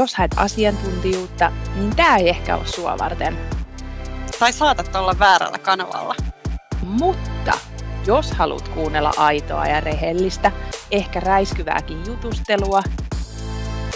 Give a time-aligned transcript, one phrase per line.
[0.00, 3.38] jos haet asiantuntijuutta, niin tämä ei ehkä ole sua varten.
[4.38, 6.14] Tai saatat olla väärällä kanavalla.
[6.82, 7.52] Mutta
[8.06, 10.52] jos haluat kuunnella aitoa ja rehellistä,
[10.90, 12.82] ehkä räiskyvääkin jutustelua,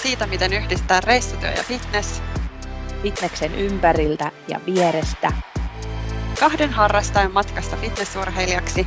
[0.02, 2.22] Siitä, miten yhdistää reissutyö ja fitness,
[3.02, 5.32] fitneksen ympäriltä ja vierestä,
[6.40, 8.86] kahden harrastajan matkasta fitnessurheilijaksi,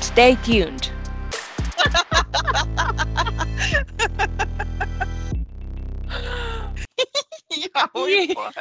[0.00, 0.94] stay tuned!
[7.56, 8.52] Ihan huippua.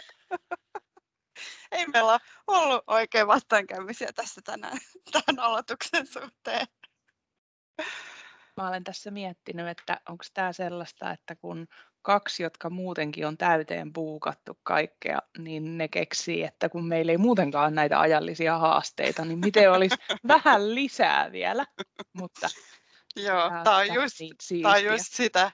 [1.71, 4.77] Ei meillä ole ollut oikein vastaankäymisiä tässä tänään
[5.11, 6.67] tämän aloituksen suhteen.
[8.57, 11.67] Mä olen tässä miettinyt, että onko tämä sellaista, että kun
[12.01, 17.75] kaksi, jotka muutenkin on täyteen puukattu kaikkea, niin ne keksii, että kun meillä ei muutenkaan
[17.75, 19.95] näitä ajallisia haasteita, niin miten olisi
[20.27, 21.65] vähän lisää vielä.
[22.13, 22.49] Mutta
[23.15, 24.91] Joo, tämä on, just, niin tää on siistiä.
[24.91, 25.51] just sitä.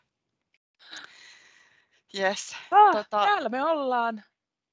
[2.19, 4.23] Yes, Ah, tota- Täällä me ollaan.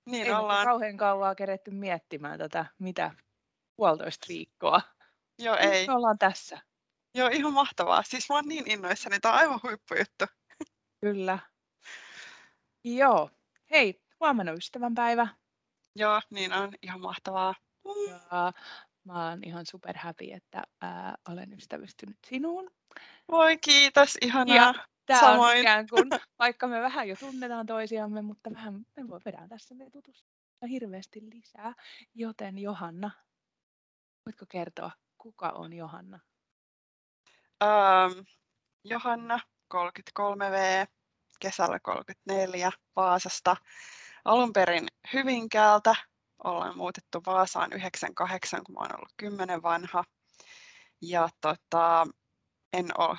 [0.07, 0.67] niin Ei ollaan.
[0.67, 3.11] kauhean kauaa keretty miettimään tätä, mitä
[3.77, 4.81] puolitoista viikkoa.
[5.39, 5.87] Joo, Nyt ei.
[5.87, 6.61] Me ollaan tässä.
[7.15, 8.03] Joo, ihan mahtavaa.
[8.03, 9.21] Siis mä oon niin innoissani.
[9.21, 10.25] Tämä on aivan huippujuttu.
[11.01, 11.39] Kyllä.
[12.85, 13.31] Joo.
[13.71, 15.29] Hei, huomenna ystävänpäivä.
[15.97, 17.55] Joo, niin on ihan mahtavaa.
[18.09, 18.53] Ja
[19.05, 22.71] mä oon ihan super happy, että ää, olen ystävystynyt sinuun.
[23.31, 24.57] Voi kiitos, ihanaa.
[24.57, 24.75] Ja
[25.21, 25.59] Tämä on Samoin.
[25.59, 29.91] ikään kuin, vaikka me vähän jo tunnetaan toisiamme, mutta vähän me voi vedään tässä me
[29.91, 30.33] tutustua
[30.71, 31.75] hirveästi lisää.
[32.15, 33.11] Joten Johanna,
[34.27, 36.21] voitko kertoa, kuka on Johanna?
[37.63, 38.21] Ähm,
[38.85, 39.41] Johanna,
[39.75, 40.87] 33V,
[41.41, 43.57] kesällä 34, Vaasasta.
[44.25, 45.95] Alun perin Hyvinkäältä.
[46.45, 50.05] Ollaan muutettu Vaasaan 98, kun mä oon ollut 10 vanha.
[51.03, 52.07] Ja tota,
[52.73, 53.19] en ole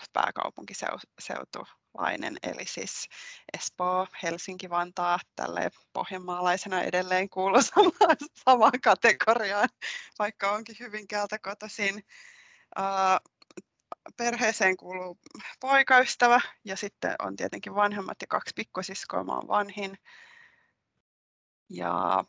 [1.94, 3.10] pääkaupunkiseutulainen, eli siis
[3.54, 9.70] Espoo, Helsinki, Vantaa, tälleen pohjanmaalaisena edelleen kuuluu samaan, samaan kategoriaan,
[10.20, 12.06] vaikka onkin Hyvinkäältä kotoisin.
[12.76, 13.20] Ää,
[14.18, 15.18] perheeseen kuuluu
[15.60, 19.24] poikaystävä ja sitten on tietenkin vanhemmat ja kaksi pikkusiskoa.
[19.24, 19.98] Mä oon vanhin.
[21.70, 22.24] Ja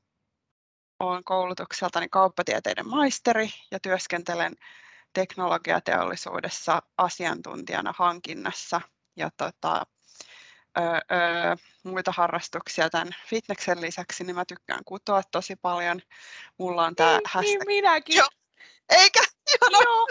[1.00, 4.54] olen koulutukseltani kauppatieteiden maisteri ja työskentelen
[5.12, 8.81] teknologiateollisuudessa asiantuntijana hankinnassa.
[9.16, 9.82] Ja tota,
[10.78, 16.00] öö, öö, muita harrastuksia tämän fitneksen lisäksi, niin mä tykkään kutoa tosi paljon.
[16.58, 17.44] Mulla on tämä niin, hashtag.
[17.44, 18.16] niin minäkin.
[18.16, 18.28] Joo.
[18.88, 19.20] Eikä?
[19.70, 20.06] Joo.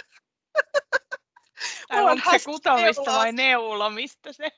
[1.88, 4.50] Tai Mulla on onko se kutomista vai neulomista se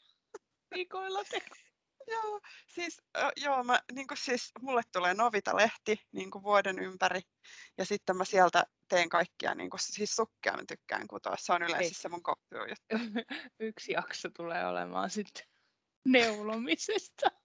[0.75, 1.55] viikoilla teko?
[2.07, 3.01] Joo, siis,
[3.37, 7.21] joo mä, niin siis, mulle tulee Novita-lehti niin vuoden ympäri
[7.77, 11.63] ja sitten mä sieltä teen kaikkia, niin kuin, siis sukkia mä tykkään kutoa, se on
[11.63, 11.69] Ei.
[11.69, 12.21] yleensä se mun
[12.69, 13.05] juttu.
[13.59, 15.43] Yksi jakso tulee olemaan sitten
[16.05, 17.31] neulomisesta.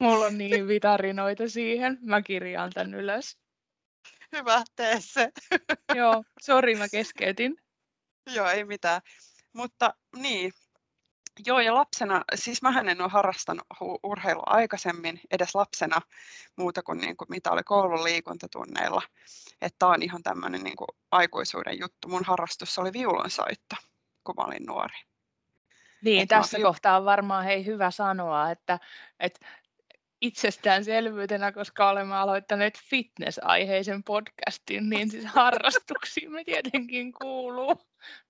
[0.00, 1.98] Mulla on niin hyviä tarinoita siihen.
[2.00, 3.38] Mä kirjaan tän ylös.
[4.32, 5.30] Hyvä, tee se.
[5.94, 7.56] Joo, sori mä keskeytin.
[8.34, 9.00] joo, ei mitään.
[9.52, 10.52] Mutta niin,
[11.46, 13.66] joo ja lapsena, siis mä en ole harrastanut
[14.02, 16.00] urheilua aikaisemmin edes lapsena
[16.56, 19.02] muuta kuin, niin kuin mitä oli koulun liikuntatunneilla.
[19.62, 22.08] Että on ihan tämmöinen niin kuin aikuisuuden juttu.
[22.08, 23.76] Mun harrastus oli viulunsoitto,
[24.24, 24.96] kun mä olin nuori.
[26.02, 28.78] Niin, Et mä tässä viu- kohtaa on varmaan hei hyvä sanoa, että,
[29.20, 29.46] että
[30.20, 37.82] itsestäänselvyytenä, koska olemme aloittaneet fitness-aiheisen podcastin, niin siis harrastuksiin me tietenkin kuuluu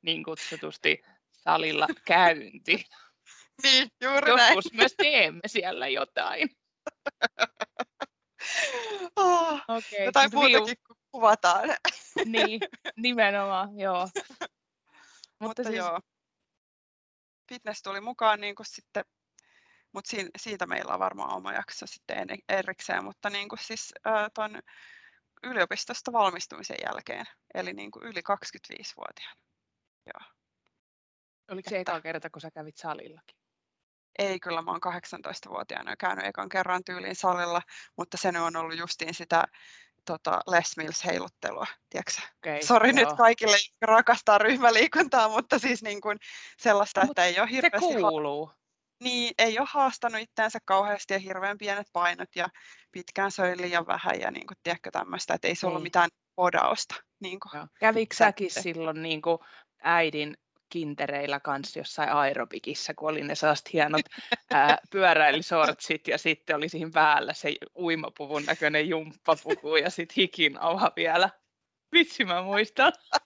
[0.02, 1.04] niin kutsutusti
[1.44, 2.84] salilla käynti.
[3.62, 4.54] Niin, juuri näin.
[4.54, 6.48] Joskus myös teemme siellä jotain.
[9.16, 11.68] Oh, Okei, jotain mut viu- muutakin kuin kuvataan.
[12.24, 12.60] Niin,
[12.96, 14.00] nimenomaan, joo.
[14.00, 14.46] Mutta,
[15.40, 16.00] Mutta siis, joo,
[17.48, 19.04] fitness tuli mukaan niin kuin sitten,
[19.92, 23.92] mutta siitä meillä on varmaan oma jakso sitten en- erikseen, mutta niin kuin siis
[24.34, 24.60] ton
[25.42, 30.34] yliopistosta valmistumisen jälkeen, eli niin kuin yli 25-vuotiaana.
[31.50, 33.36] Oliko se eka kerta, kun sä kävit salillakin?
[34.18, 37.62] Ei kyllä, mä oon 18-vuotiaana jo käynyt ekan kerran tyyliin salilla,
[37.96, 39.44] mutta se on ollut justiin sitä
[40.06, 46.00] tota, Les Mills heiluttelua, tiedätkö Okei, Sori nyt kaikille, jotka rakastaa ryhmäliikuntaa, mutta siis niin
[46.00, 46.18] kuin
[46.58, 48.50] sellaista, Mut että ei ole Se hirveästi ha- kuuluu.
[49.02, 52.48] niin, ei ole haastanut itseänsä kauheasti ja hirveän pienet painot ja
[52.92, 55.84] pitkään söi liian vähän ja niin kuin, tiedätkö tämmöistä, että ei se ollut Ei.
[55.84, 56.94] mitään podausta.
[57.20, 57.68] Niin kuin.
[57.80, 59.38] Kävikö säkin silloin niin kuin
[59.82, 60.36] äidin
[60.74, 64.02] kintereillä kanssa jossain aerobikissa, kun oli ne sellaiset hienot
[64.50, 71.30] ää, pyöräilysortsit ja sitten oli siinä päällä se uimapuvun näköinen jumppapuku ja sitten hikinauha vielä.
[71.92, 72.92] Vitsi mä muistan.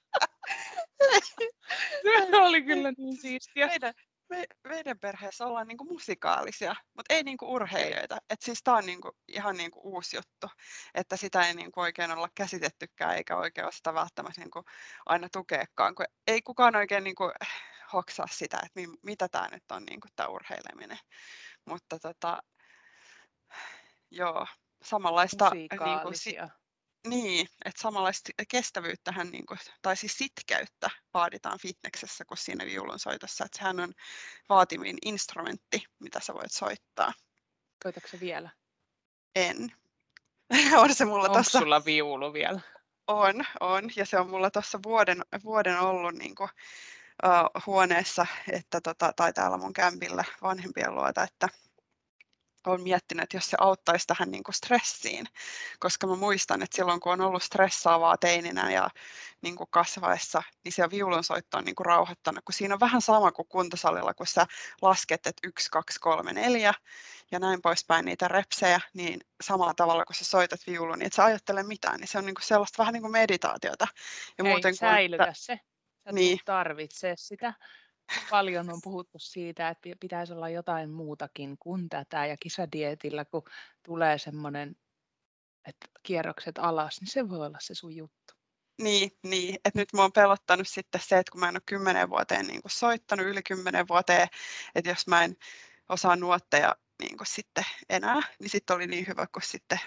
[2.30, 3.66] Se oli kyllä niin siistiä.
[3.66, 3.94] Meidän,
[4.28, 8.18] me, meidän perheessä ollaan niinku musikaalisia, mutta ei niinku urheilijoita.
[8.30, 10.46] Et siis tämä on niinku ihan niinku uusi juttu,
[10.94, 14.64] että sitä ei niinku oikein olla käsitettykään eikä oikein sitä välttämättä niinku
[15.06, 17.32] aina tukeekaan, kun ei kukaan oikein niinku
[17.92, 20.98] hoksaa sitä, että mi, mitä tämä nyt on niinku tämä urheileminen.
[21.64, 22.42] Mutta tota,
[24.10, 24.46] joo,
[24.82, 26.36] samanlaista niinku, si,
[27.06, 33.44] niin, että samanlaista kestävyyttähän, niin kuin, tai siis sitkeyttä vaaditaan fitneksessä kuin siinä viulunsoitossa.
[33.44, 33.92] Että sehän on
[34.48, 37.12] vaatimin instrumentti, mitä sä voit soittaa.
[37.84, 38.50] Soitatko vielä?
[39.36, 39.72] En.
[40.82, 41.58] on se mulla Onko tossa...
[41.58, 42.60] sulla viulu vielä?
[43.06, 43.90] On, on.
[43.96, 46.50] Ja se on mulla tuossa vuoden, vuoden ollut niin kuin,
[47.24, 51.48] uh, huoneessa että tota, tai täällä mun kämpillä vanhempien luota, että
[52.70, 55.26] olen miettinyt, että jos se auttaisi tähän niin kuin stressiin,
[55.78, 58.90] koska mä muistan, että silloin kun on ollut stressaavaa teininä ja
[59.42, 63.32] niin kuin kasvaessa, niin se viulunsoitto on niin kuin rauhoittanut, kun siinä on vähän sama
[63.32, 64.46] kuin kuntosalilla, kun sä
[64.82, 66.74] lasket, että yksi, kaksi, kolme, neljä
[67.30, 71.24] ja näin poispäin niitä repsejä, niin samalla tavalla kun sä soitat viulun, niin et sä
[71.24, 73.86] ajattele mitään, niin se on niin kuin sellaista vähän niin kuin meditaatiota.
[74.38, 75.60] Ja Hei, muuten, säilytä kun, se.
[76.04, 76.38] Sä niin.
[76.44, 77.54] tarvitse sitä
[78.30, 83.42] paljon on puhuttu siitä, että pitäisi olla jotain muutakin kuin tätä ja kisadietillä, kun
[83.82, 84.76] tulee semmoinen,
[85.64, 88.34] että kierrokset alas, niin se voi olla se sun juttu.
[88.82, 89.54] Niin, niin.
[89.54, 92.60] että nyt mä oon pelottanut sitten se, että kun mä en ole kymmenen vuoteen niin
[92.66, 94.28] soittanut, yli kymmenen vuoteen,
[94.74, 95.36] että jos mä en
[95.88, 99.80] osaa nuotteja niin sitten enää, niin sitten oli niin hyvä, kun sitten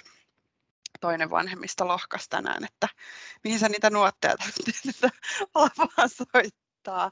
[1.02, 2.88] toinen vanhemmista lohkas tänään, että
[3.44, 5.12] mihin sä niitä nuotteja tarvitset,
[5.56, 7.12] alapaan soittaa soittaa.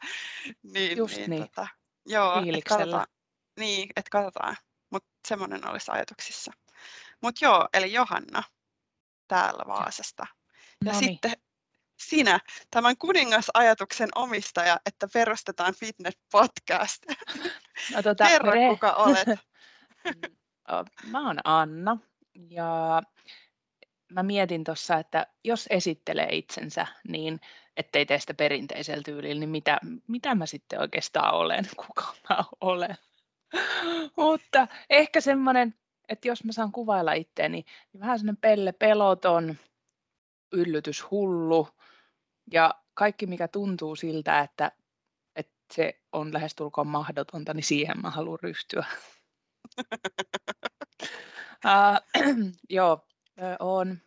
[0.64, 1.30] Niin, Just niin.
[1.30, 1.42] niin.
[1.42, 1.68] Tota,
[2.06, 3.08] joo, että katsotaan.
[3.60, 4.56] Niin, että katsotaan.
[4.90, 6.52] Mutta semmoinen olisi ajatuksissa.
[7.22, 8.44] Mutta joo, eli Johanna
[9.28, 10.26] täällä Vaasasta.
[10.86, 11.12] Ja Noniin.
[11.12, 11.32] sitten
[12.00, 12.40] sinä,
[12.72, 17.06] tämän kuningasajatuksen omistaja, että perustetaan fitness podcast.
[17.96, 18.68] No, tota, Kerro, re...
[18.70, 19.28] kuka olet.
[21.12, 21.98] Mä oon Anna
[22.50, 23.02] ja
[24.12, 27.40] mä mietin tuossa, että jos esittelee itsensä, niin
[27.80, 32.96] ettei tee sitä perinteisellä tyylillä, niin mitä, mitä mä sitten oikeastaan olen, kuka mä olen.
[34.18, 35.76] Mutta ehkä semmoinen,
[36.10, 39.56] että jos mä saan kuvailla itteeni, niin vähän semmoinen pelle peloton,
[40.52, 41.68] yllytyshullu
[42.52, 44.72] ja kaikki mikä tuntuu siltä, että,
[45.36, 48.86] että se on lähestulkoon mahdotonta, niin siihen mä haluan ryhtyä.
[51.66, 52.24] uh,
[52.70, 53.08] joo,
[53.60, 53.98] on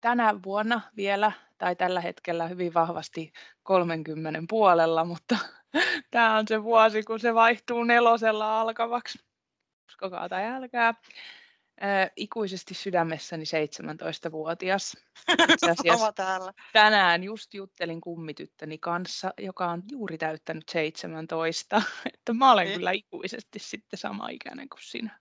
[0.00, 3.32] tänä vuonna vielä tai tällä hetkellä hyvin vahvasti
[3.62, 5.38] 30 puolella, mutta
[6.10, 9.18] tämä on se vuosi, kun se vaihtuu nelosella alkavaksi.
[9.88, 10.94] Uskokaa tai älkää.
[11.82, 14.96] Äh, ikuisesti sydämessäni 17-vuotias.
[15.88, 16.52] Sama täällä.
[16.72, 21.82] Tänään just juttelin kummityttäni kanssa, joka on juuri täyttänyt 17.
[22.14, 22.76] Että mä olen niin.
[22.76, 25.18] kyllä ikuisesti sitten sama ikäinen kuin sinä.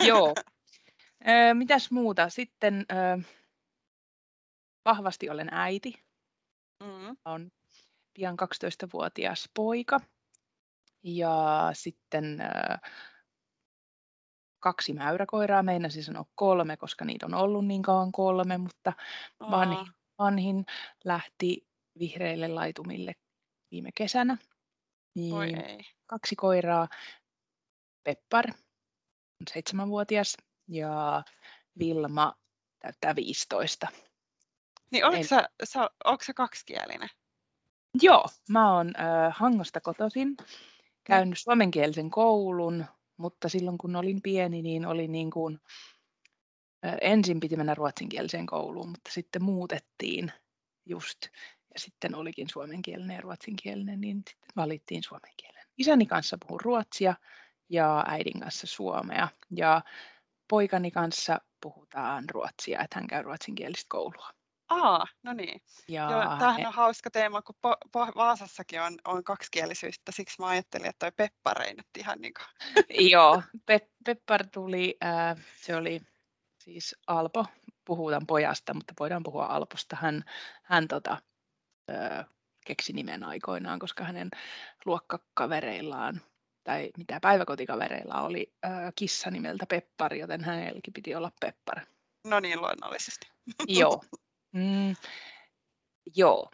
[0.00, 0.34] Joo.
[1.28, 2.28] Äh, mitäs muuta?
[2.28, 3.26] Sitten äh,
[4.84, 5.94] vahvasti olen äiti.
[6.82, 7.16] Mm.
[7.24, 7.50] On
[8.14, 10.00] pian 12-vuotias poika.
[11.02, 12.80] Ja sitten äh,
[14.58, 18.92] kaksi mäyräkoiraa, meinasin sanoa kolme, koska niitä on ollut niin kauan kolme, mutta
[19.50, 19.86] vanhin,
[20.18, 20.64] vanhin
[21.04, 21.66] lähti
[21.98, 23.14] vihreille laitumille
[23.70, 24.36] viime kesänä.
[25.14, 25.80] Niin ei.
[26.06, 26.88] Kaksi koiraa,
[28.04, 28.46] Peppar
[29.40, 30.36] on seitsemänvuotias
[30.68, 31.22] ja
[31.78, 32.34] Vilma
[32.78, 33.88] täyttää 15.
[34.90, 35.24] Niin oliko, en...
[35.24, 35.90] sä, sä,
[36.22, 37.08] sä kaksikielinen?
[38.02, 40.36] Joo, mä oon äh, Hangosta kotoisin,
[41.04, 41.42] käynyt mm.
[41.42, 42.84] suomenkielisen koulun,
[43.16, 45.60] mutta silloin kun olin pieni, niin oli niin kuin,
[46.86, 50.32] äh, ensin piti mennä ruotsinkieliseen kouluun, mutta sitten muutettiin
[50.86, 51.18] just,
[51.74, 55.66] ja sitten olikin suomenkielinen ja ruotsinkielinen, niin sitten valittiin suomenkielinen.
[55.78, 57.14] Isäni kanssa puhun ruotsia
[57.68, 59.82] ja äidin kanssa suomea, ja
[60.48, 64.30] poikani kanssa puhutaan ruotsia, että hän käy ruotsinkielistä koulua.
[64.70, 65.62] Aa, no niin.
[65.88, 66.08] Joo,
[66.38, 71.06] tämähän on hauska teema, kun po- po- Vaasassakin on, on kaksikielisyyttä, siksi mä ajattelin, että
[71.06, 72.46] toi Peppar ei nyt ihan niin kuin...
[73.12, 76.00] Joo, Pe- Peppar tuli, äh, se oli
[76.62, 77.46] siis Alpo,
[77.84, 79.96] puhutaan pojasta, mutta voidaan puhua Alposta.
[80.00, 80.24] Hän,
[80.62, 81.22] hän tota,
[81.90, 82.26] äh,
[82.66, 84.30] keksi nimen aikoinaan, koska hänen
[84.84, 86.20] luokkakavereillaan
[86.64, 91.80] tai mitä päiväkotikavereilla oli äh, kissa nimeltä Peppar, joten hänelläkin piti olla Peppar.
[92.26, 93.30] No niin, luonnollisesti.
[93.68, 94.02] Joo,
[94.52, 94.96] Mm,
[96.16, 96.50] joo,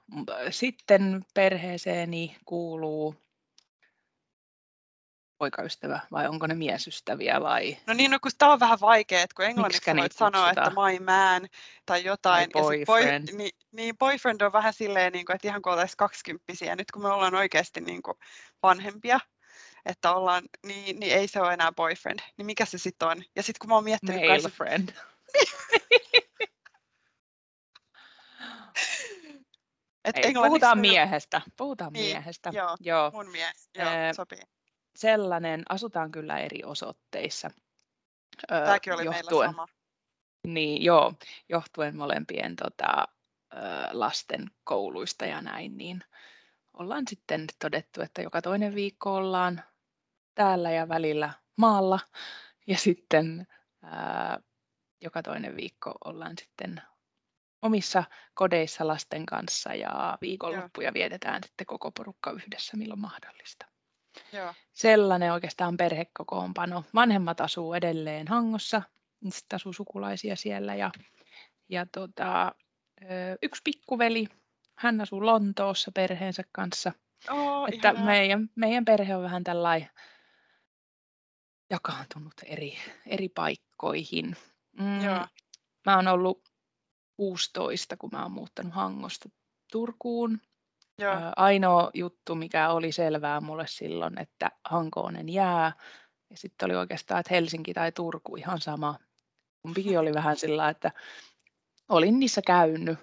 [0.51, 3.15] sitten perheeseeni kuuluu
[5.39, 7.77] poikaystävä vai onko ne miesystäviä vai?
[7.87, 11.05] No niin, no kun tämä on vähän vaikea, että kun englanniksi voit sanoa, että my
[11.05, 11.49] man
[11.87, 12.49] tai jotain.
[12.55, 13.29] My boyfriend.
[13.29, 16.77] Ja boy, niin, niin, boyfriend on vähän silleen, niin kuin, että ihan kuin oltaisiin kaksikymppisiä.
[16.77, 18.19] Nyt kun me ollaan oikeasti niin kuin
[18.63, 19.21] vanhempia,
[19.87, 22.19] että ollaan, niin, niin ei se ole enää boyfriend.
[22.37, 23.23] Niin mikä se sitten on?
[23.37, 24.21] Ja sitten kun mä oon miettinyt...
[24.21, 24.89] Male kai, friend.
[30.05, 31.41] Et Ei, puhutaan miehestä.
[31.57, 32.51] Puhutaan niin, miehestä.
[32.55, 33.11] Joo, joo.
[33.11, 33.71] mun mies.
[33.75, 34.43] Joo, ee, sopii.
[34.97, 37.51] Sellainen, asutaan kyllä eri osoitteissa.
[38.49, 39.67] Tämäkin oli johtuen, meillä sama.
[40.47, 41.15] Niin, joo,
[41.49, 43.09] johtuen molempien tota,
[43.93, 46.05] lasten kouluista ja näin, niin
[46.75, 49.63] ollaan sitten todettu, että joka toinen viikko ollaan
[50.35, 52.01] täällä ja välillä maalla.
[52.67, 53.47] Ja sitten
[53.83, 54.41] ää,
[55.01, 56.83] joka toinen viikko ollaan sitten
[57.63, 60.95] omissa kodeissa lasten kanssa ja viikonloppuja Joo.
[60.95, 63.67] vietetään sitten koko porukka yhdessä, milloin mahdollista.
[64.33, 64.55] Joo.
[64.73, 66.85] Sellainen oikeastaan perhekokoonpano.
[66.95, 68.83] Vanhemmat asuu edelleen Hangossa,
[69.21, 70.91] niin sitten asuu sukulaisia siellä ja,
[71.69, 72.55] ja tota,
[73.43, 74.27] yksi pikkuveli,
[74.75, 76.93] hän asuu Lontoossa perheensä kanssa.
[77.31, 79.91] Oh, että meidän, meidän perhe on vähän tällainen
[81.71, 84.37] jakaantunut eri, eri paikkoihin.
[84.81, 85.27] Mm, Joo.
[85.87, 86.43] Mä oon ollut
[87.17, 89.29] 16, kun mä oon muuttanut Hangosta
[89.73, 90.41] Turkuun.
[90.99, 91.15] Joo.
[91.37, 95.73] Ainoa juttu, mikä oli selvää mulle silloin, että Hankoonen jää.
[96.31, 98.99] Ja sitten oli oikeastaan, että Helsinki tai Turku ihan sama.
[99.63, 100.93] Kumpikin oli vähän sillä, että
[101.89, 102.99] olin niissä käynyt,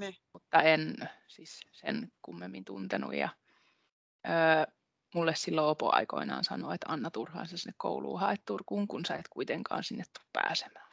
[0.00, 0.16] niin.
[0.32, 0.94] mutta en
[1.26, 3.14] siis sen kummemmin tuntenut.
[3.14, 3.28] Ja,
[4.28, 4.72] öö,
[5.14, 9.28] mulle silloin Opo aikoinaan sanoi, että Anna turhaan sinne kouluun haet Turkuun, kun sä et
[9.30, 10.87] kuitenkaan sinne tule pääsemään.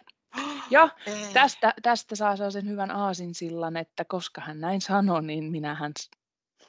[0.70, 0.90] Ja
[1.34, 5.94] tästä, tästä saa sen hyvän aasinsillan, että koska hän näin sanoi, niin minähän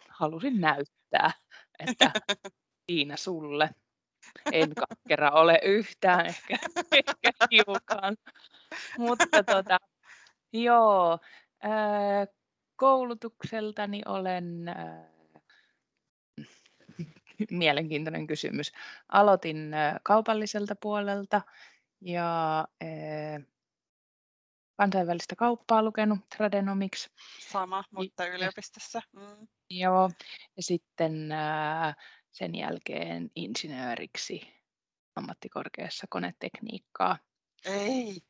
[0.09, 1.31] halusin näyttää,
[1.79, 2.13] että
[2.87, 3.71] Tiina sulle.
[4.53, 6.59] En kakkera ole yhtään, ehkä,
[6.93, 8.17] ehkä hiukan.
[8.99, 9.79] Mutta tota,
[10.53, 11.19] joo,
[12.77, 14.67] koulutukseltani olen,
[17.51, 18.73] mielenkiintoinen kysymys.
[19.09, 21.41] Aloitin kaupalliselta puolelta
[22.01, 22.65] ja
[24.77, 27.11] kansainvälistä kauppaa lukenut, Tradenomics.
[27.51, 29.03] Sama, mutta yliopistossa.
[29.13, 29.47] Mm.
[29.71, 30.11] Joo,
[30.57, 31.95] ja sitten ää,
[32.33, 34.57] sen jälkeen insinööriksi
[35.17, 37.19] ammattikorkeassa konetekniikkaa.
[37.65, 38.21] Ei,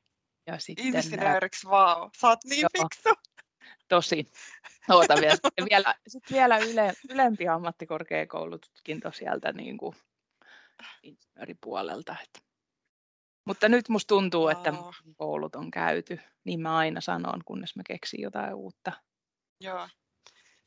[0.47, 2.11] ja sitten, insinööriksi, vau, wow.
[2.21, 3.33] sä oot niin joo, fiksu.
[3.89, 4.33] Tosi.
[4.91, 9.97] Oota vielä, sitten vielä, sitten vielä yle, ylempi ammattikorkeakoulututkinto sieltä niin kuin
[11.03, 12.17] insinööripuolelta.
[12.23, 12.46] Että
[13.47, 14.73] mutta nyt musta tuntuu, että
[15.17, 16.21] koulut on käyty.
[16.45, 18.93] Niin mä aina sanon, kunnes mä keksin jotain uutta.
[19.61, 19.89] Joo.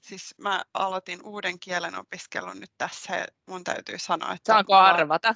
[0.01, 4.53] Siis mä aloitin uuden kielen opiskelun nyt tässä ja mun täytyy sanoa, että...
[4.53, 4.79] Saanko mä...
[4.79, 5.36] arvata?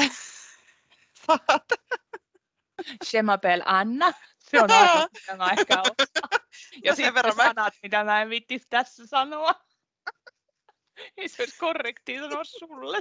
[1.26, 1.64] Saat.
[3.12, 4.12] Je m'appelle Anna.
[4.38, 5.82] Se on aika, mitä mä ehkä.
[6.84, 7.70] Ja no sitten verran sanat, mä...
[7.82, 9.54] mitä mä en vitti tässä sanoa.
[11.16, 12.98] Ei se olisi korrekti sanoa sulle.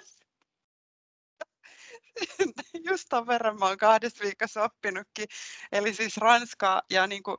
[2.89, 5.27] just ton verran mä oon kahdessa viikossa oppinutkin.
[5.71, 7.37] Eli siis ranskaa ja niin kuin,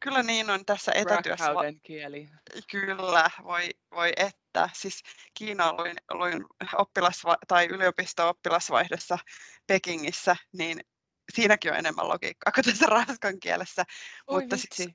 [0.00, 1.54] kyllä niin on tässä etätyössä.
[1.82, 2.28] kieli.
[2.70, 4.70] Kyllä, voi, voi että.
[4.72, 5.02] Siis
[5.34, 6.44] Kiina luin, luin
[6.74, 9.18] oppilasva- tai yliopisto-oppilasvaihdossa
[9.66, 10.80] Pekingissä, niin
[11.34, 13.84] siinäkin on enemmän logiikkaa kuin tässä ranskan kielessä.
[14.26, 14.88] Oi Mutta siis,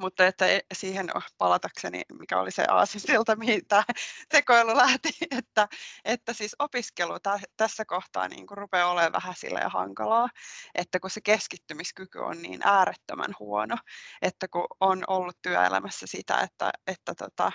[0.00, 3.84] mutta että e, siihen palatakseni, mikä oli se aasinsilta, mihin tämä
[4.28, 5.68] tekoilu lähti, että,
[6.04, 10.28] että siis opiskelu tä, tässä kohtaa niin kuin rupeaa olemaan vähän sille hankalaa,
[10.74, 13.76] että kun se keskittymiskyky on niin äärettömän huono,
[14.22, 17.52] että kun on ollut työelämässä sitä, että, että tota,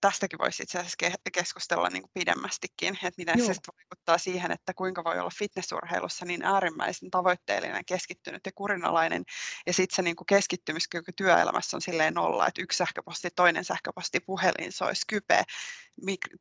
[0.00, 0.96] tästäkin voisi itse asiassa
[1.32, 3.46] keskustella niin kuin pidemmästikin, että miten Joo.
[3.46, 9.24] se vaikuttaa siihen, että kuinka voi olla fitnessurheilussa niin äärimmäisen tavoitteellinen, keskittynyt ja kurinalainen,
[9.66, 14.20] ja sitten se niin kuin keskittymiskyky työelämässä on silleen nolla, että yksi sähköposti, toinen sähköposti,
[14.20, 15.44] puhelin soi, Skype,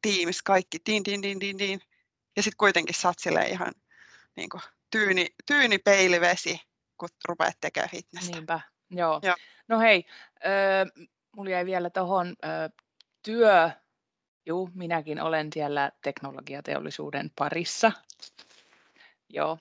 [0.01, 1.82] Teams, kaikki, din, din, din, din, din.
[2.36, 3.74] ja sitten kuitenkin sä oot ihan
[4.36, 4.62] niin kuin
[4.92, 6.62] tyyni, tyyni peilivesi,
[6.98, 8.32] kun rupeat tekemään fitnessä.
[8.32, 9.20] Niinpä, joo.
[9.24, 9.36] joo.
[9.68, 10.06] No hei,
[10.46, 12.70] äh, mulla jäi vielä tuohon äh,
[13.29, 13.71] työ,
[14.45, 17.91] juu, minäkin olen siellä teknologiateollisuuden parissa.
[19.29, 19.57] Joo,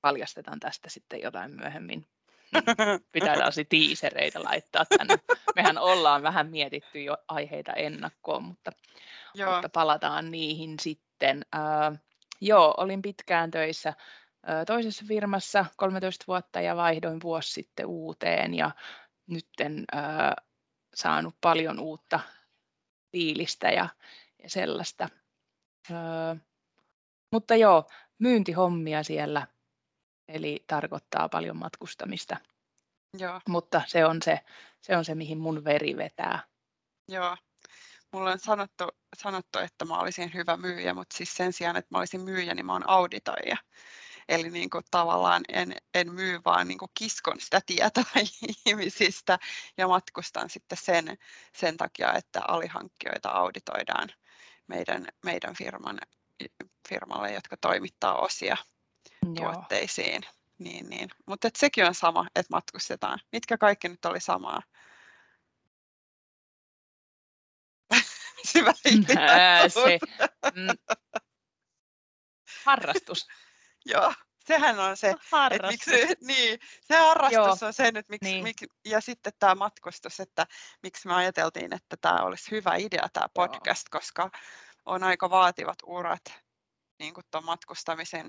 [0.00, 2.06] paljastetaan tästä sitten jotain myöhemmin.
[3.12, 5.18] Pitää tällaisia tiisereitä laittaa tänne.
[5.56, 8.72] Mehän ollaan vähän mietitty jo aiheita ennakkoon, mutta,
[9.34, 9.52] joo.
[9.52, 11.44] mutta palataan niihin sitten.
[11.56, 11.98] Uh,
[12.40, 18.70] joo, olin pitkään töissä uh, toisessa firmassa 13 vuotta ja vaihdoin vuosi sitten uuteen ja
[19.26, 20.44] nyt uh,
[20.94, 22.20] saanut paljon uutta
[23.12, 23.88] fiilistä ja,
[24.42, 25.08] ja sellaista.
[25.90, 26.36] Öö,
[27.32, 27.84] Mutta joo,
[28.18, 29.46] myyntihommia siellä,
[30.28, 32.36] eli tarkoittaa paljon matkustamista.
[33.18, 34.40] Joo, Mutta se on se,
[34.82, 36.42] se on se, mihin mun veri vetää.
[37.08, 37.36] joo.
[38.12, 38.84] Mulle on sanottu,
[39.16, 42.66] sanottu, että mä olisin hyvä myyjä, mutta siis sen sijaan, että mä olisin myyjä, niin
[42.66, 43.56] mä oon auditoija.
[44.28, 48.04] Eli niin kuin tavallaan en, en myy, vaan niin kuin kiskon sitä tietoa
[48.66, 49.38] ihmisistä
[49.76, 51.18] ja matkustan sitten sen,
[51.56, 54.08] sen takia, että alihankkijoita auditoidaan
[54.66, 55.98] meidän, meidän firman,
[56.88, 58.56] firmalle, jotka toimittaa osia
[59.22, 59.34] Joo.
[59.34, 60.22] tuotteisiin.
[60.58, 61.08] Niin, niin.
[61.26, 63.18] Mutta sekin on sama, että matkustetaan.
[63.32, 64.62] Mitkä kaikki nyt oli samaa?
[69.18, 69.84] Ää, hiljaisuus.
[69.84, 69.98] se,
[70.54, 70.96] mm,
[72.64, 73.26] harrastus.
[73.92, 74.12] Joo,
[74.46, 75.86] sehän on se, että harrastus.
[75.86, 78.42] miksi, niin, se harrastus on se nyt, miksi, Niin.
[78.42, 80.46] miksi, ja sitten tämä matkustus, että
[80.82, 83.48] miksi me ajateltiin, että tämä olisi hyvä idea tämä Joo.
[83.48, 84.30] podcast, koska
[84.86, 86.24] on aika vaativat urat
[86.98, 88.28] niin kuin tuon matkustamisen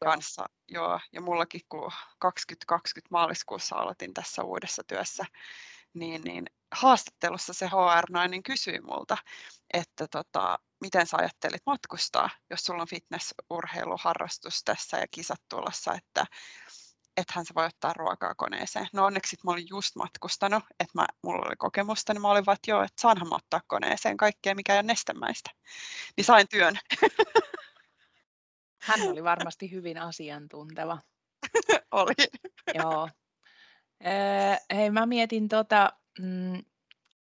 [0.00, 0.12] Joo.
[0.12, 0.46] kanssa.
[0.68, 5.24] Joo, ja mullakin kun 2020 maaliskuussa aloitin tässä uudessa työssä,
[5.94, 9.16] niin, niin haastattelussa se HR-nainen kysyi multa,
[9.74, 16.26] että tota, miten sä ajattelit matkustaa, jos sulla on fitnessurheiluharrastus tässä ja kisat tulossa, että
[17.16, 18.86] ethän sä voi ottaa ruokaa koneeseen.
[18.92, 22.54] No onneksi mä olin just matkustanut, että mä, mulla oli kokemusta, niin mä olin vaan,
[22.54, 25.50] että joo, että saanhan mä ottaa koneeseen kaikkea, mikä ei ole nestemäistä.
[26.16, 26.78] Niin sain työn.
[28.82, 30.98] Hän oli varmasti hyvin asiantunteva.
[31.90, 32.14] oli.
[32.74, 33.08] Joo.
[34.06, 36.62] Öö, hei, mä mietin tota, mm,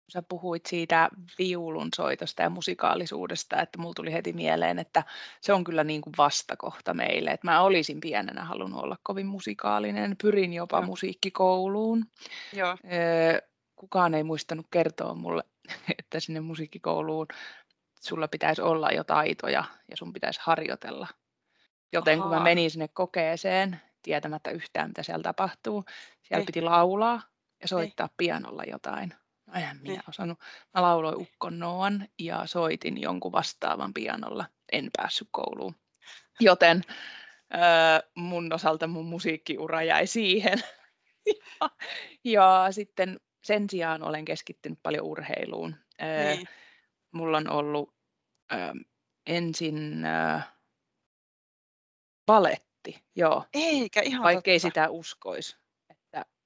[0.10, 1.10] sä puhuit siitä
[1.40, 5.04] viulun soitosta ja musikaalisuudesta, että mulla tuli heti mieleen, että
[5.42, 7.32] se on kyllä niin kuin vastakohta meille.
[7.32, 10.86] Että mä olisin pienenä halunnut olla kovin musikaalinen, pyrin jopa Joo.
[10.86, 12.06] musiikkikouluun.
[12.54, 12.78] Joo,
[13.76, 15.44] kukaan ei muistanut kertoa mulle,
[16.00, 17.28] että sinne musiikkikouluun
[18.02, 21.08] sulla pitäisi olla jo taitoja ja sun pitäisi harjoitella.
[21.94, 25.84] Joten kun mä menin sinne kokeeseen, tietämättä yhtään mitä siellä tapahtuu,
[26.22, 26.46] siellä Niin.
[26.46, 27.22] piti laulaa
[27.62, 29.14] ja soittaa pianolla jotain.
[29.48, 30.04] No eihän minä Niin.
[30.10, 30.40] osannut.
[30.74, 34.46] Mä lauloin Ukkon Noan ja soitin jonkun vastaavan pianolla.
[34.72, 35.76] En päässyt kouluun.
[36.40, 36.82] Joten
[37.54, 40.60] öö, mun osalta mun musiikkiura jäi siihen.
[41.62, 41.70] ja,
[42.24, 45.76] ja sitten sen sijaan olen keskittynyt paljon urheiluun.
[46.02, 46.48] Öö, niin.
[47.12, 47.96] mulla on ollut
[48.54, 48.58] ö,
[49.28, 50.40] ensin ö,
[52.26, 54.68] baletti, joo, Eikä ihan vaikkei totta.
[54.68, 55.58] sitä uskoisi,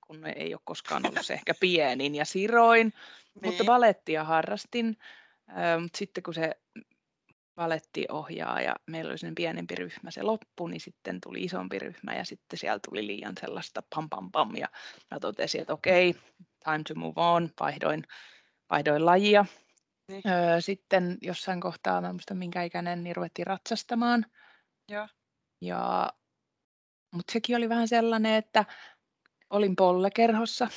[0.10, 2.93] kun ei ole koskaan ollut se ehkä pienin ja siroin,
[3.34, 3.65] mutta Niin.
[3.65, 4.98] balettia harrastin,
[5.82, 6.52] mutta sitten kun se
[7.56, 12.60] balettiohjaaja, meillä oli sellainen pienempi ryhmä, se loppui, niin sitten tuli isompi ryhmä ja sitten
[12.60, 14.67] siellä tuli liian sellaista pam pam pam ja
[15.12, 16.13] mä totesin, että okei,
[16.63, 18.04] time to move on, vaihdoin,
[18.69, 19.45] vaihdoin lajia.
[20.08, 20.22] Niin.
[20.28, 24.26] Öö, sitten jossain kohtaa, mä muista minkä ikäinen, niin ruvettiin ratsastamaan.
[24.89, 25.08] Joo.
[25.62, 26.13] Ja,
[27.12, 28.65] mutta sekin oli vähän sellainen, että
[29.50, 30.68] olin pollekerhossa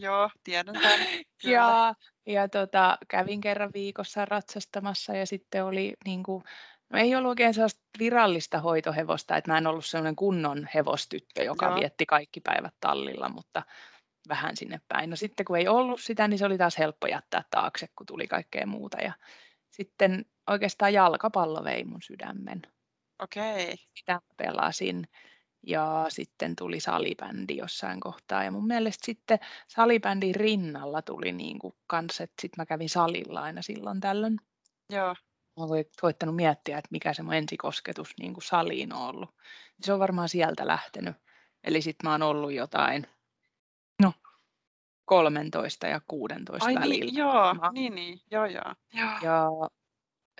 [0.00, 0.98] Joo, tiedän tämän.
[1.42, 1.54] Kyllä.
[1.54, 1.94] ja,
[2.26, 6.44] ja tota, kävin kerran viikossa ratsastamassa ja sitten oli niin kuin,
[6.90, 11.66] no ei ollut oikein sellaista virallista hoitohevosta, että mä en ollut sellainen kunnon hevostyttö, joka
[11.66, 11.74] Joo.
[11.74, 13.62] vietti kaikki päivät tallilla, mutta
[14.28, 15.10] vähän sinne päin.
[15.10, 18.28] No sitten kun ei ollut sitä, niin se oli taas helppo jättää taakse, kun tuli
[18.28, 18.98] kaikkea muuta.
[18.98, 19.12] Ja
[19.70, 22.62] sitten oikeastaan jalkapallo vei mun sydämen.
[23.22, 23.74] Okei.
[23.94, 25.08] Sitä mä pelasin.
[25.66, 28.44] Ja sitten tuli salibändi jossain kohtaa.
[28.44, 33.40] Ja mun mielestä sitten salibändin rinnalla tuli niin kuin kans, että sitten mä kävin salilla
[33.42, 34.36] aina silloin tällöin.
[34.90, 35.14] Joo.
[35.56, 39.34] Mä oon koittanut miettiä, että mikä se mun ensikosketus niin kuin saliin on ollut.
[39.82, 41.16] Se on varmaan sieltä lähtenyt.
[41.64, 43.06] Eli sitten mä oon ollut jotain,
[44.02, 44.12] no
[45.04, 47.04] 13 ja 16 Ai välillä.
[47.04, 48.74] niin, joo, Mä- niin, niin, joo, joo.
[48.92, 49.10] joo.
[49.22, 49.68] Ja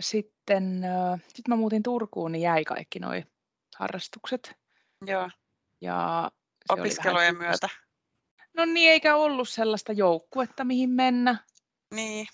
[0.00, 0.82] sitten
[1.28, 3.24] sit mä muutin Turkuun, niin jäi kaikki noi
[3.76, 4.56] harrastukset.
[5.06, 5.30] Joo.
[5.80, 6.30] Ja
[6.68, 7.68] vähän Opiskelujen myötä.
[8.56, 11.36] No niin, eikä ollut sellaista joukkuetta, mihin mennä.
[11.94, 12.26] Niin,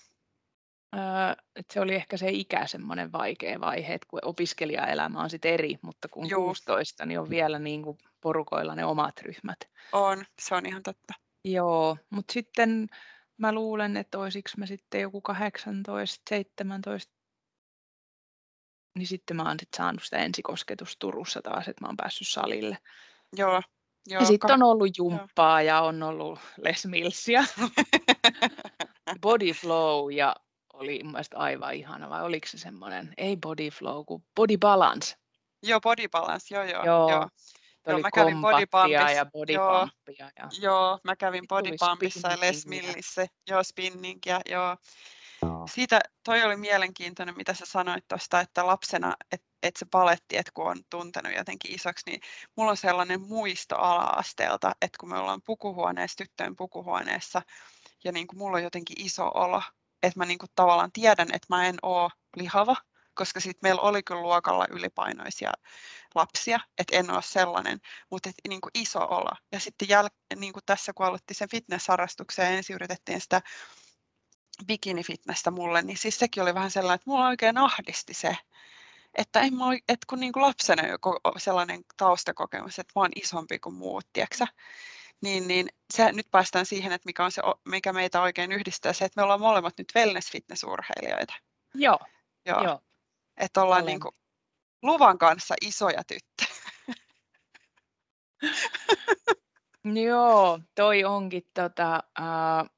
[0.95, 5.53] Öö, et se oli ehkä se ikä semmoinen vaikea vaihe, että kun opiskelijaelämä on sitten
[5.53, 6.43] eri, mutta kun Juu.
[6.45, 9.59] 16, niin on vielä niin kuin porukoilla ne omat ryhmät.
[9.91, 11.13] on, se on ihan totta.
[11.45, 12.87] Joo, mutta sitten
[13.37, 17.13] mä luulen, että olisiko mä sitten joku 18, 17,
[18.95, 22.77] niin sitten mä oon sit saanut sitä ensikosketusta Turussa taas, että mä oon päässyt salille.
[23.37, 23.61] Joo,
[24.07, 24.21] joo.
[24.21, 27.43] ja sitten on ollut jumppaa ja on ollut Les Millsia,
[29.21, 30.35] Body Flow ja
[30.73, 35.15] oli mun mielestä aivan ihana, vai oliko se semmoinen, ei Body Flow, kuin Body Balance.
[35.63, 36.85] Joo, body balance, joo, joo.
[36.85, 37.29] Joo, joo.
[37.87, 39.87] Joo, mä kävin body kompaktia pumpissa, ja body joo.
[40.19, 42.67] Ja, Joo, mä kävin Sitten tuli body pumpissa ja Les.
[42.67, 44.75] Millissä, joo, spinningiä, joo.
[45.67, 50.51] Siitä toi oli mielenkiintoinen, mitä sä sanoit tuosta, että lapsena et, että se paletti, että
[50.53, 52.21] kun on tuntenut jotenkin isoksi, niin
[52.55, 57.41] mulla on sellainen muisto ala-asteelta, että kun me ollaan pukuhuoneessa, tyttöjen pukuhuoneessa,
[58.03, 59.61] ja niin kuin mulla on jotenkin iso olo,
[60.03, 62.75] että mä niin kuin tavallaan tiedän, että mä en ole lihava,
[63.13, 65.51] koska sitten meillä oli kyllä luokalla ylipainoisia
[66.15, 67.79] lapsia, että en ole sellainen,
[68.11, 69.31] mutta et, niin kuin iso olo.
[69.51, 73.41] Ja sitten jäl- niin kuin tässä, kun aloitti sen fitness-harrastuksen ja ensin yritettiin sitä
[74.67, 78.37] bikini-fitnessä mulle, niin siis sekin oli vähän sellainen, että mulla oikein ahdisti se,
[79.15, 83.59] että, en mä, että kun niin kuin lapsena joku sellainen taustakokemus, että mä oon isompi
[83.59, 84.45] kuin muut, tiedätkö?
[85.21, 89.05] Niin, niin se, nyt päästään siihen, että mikä, on se, mikä meitä oikein yhdistää, se,
[89.05, 91.33] että me ollaan molemmat nyt wellness-fitness-urheilijoita.
[91.73, 91.99] Joo,
[92.45, 92.63] Joo.
[92.63, 92.79] Joo.
[93.37, 94.15] Että ollaan niin kuin
[94.81, 96.55] luvan kanssa isoja tyttöjä.
[100.07, 102.69] Joo, toi onkin tota, uh,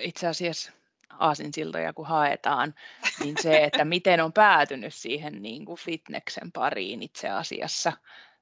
[0.00, 0.72] itse asiassa
[1.18, 2.74] aasinsiltoja kun haetaan,
[3.20, 7.92] niin se, että miten on päätynyt siihen niin kuin fitneksen pariin itse asiassa.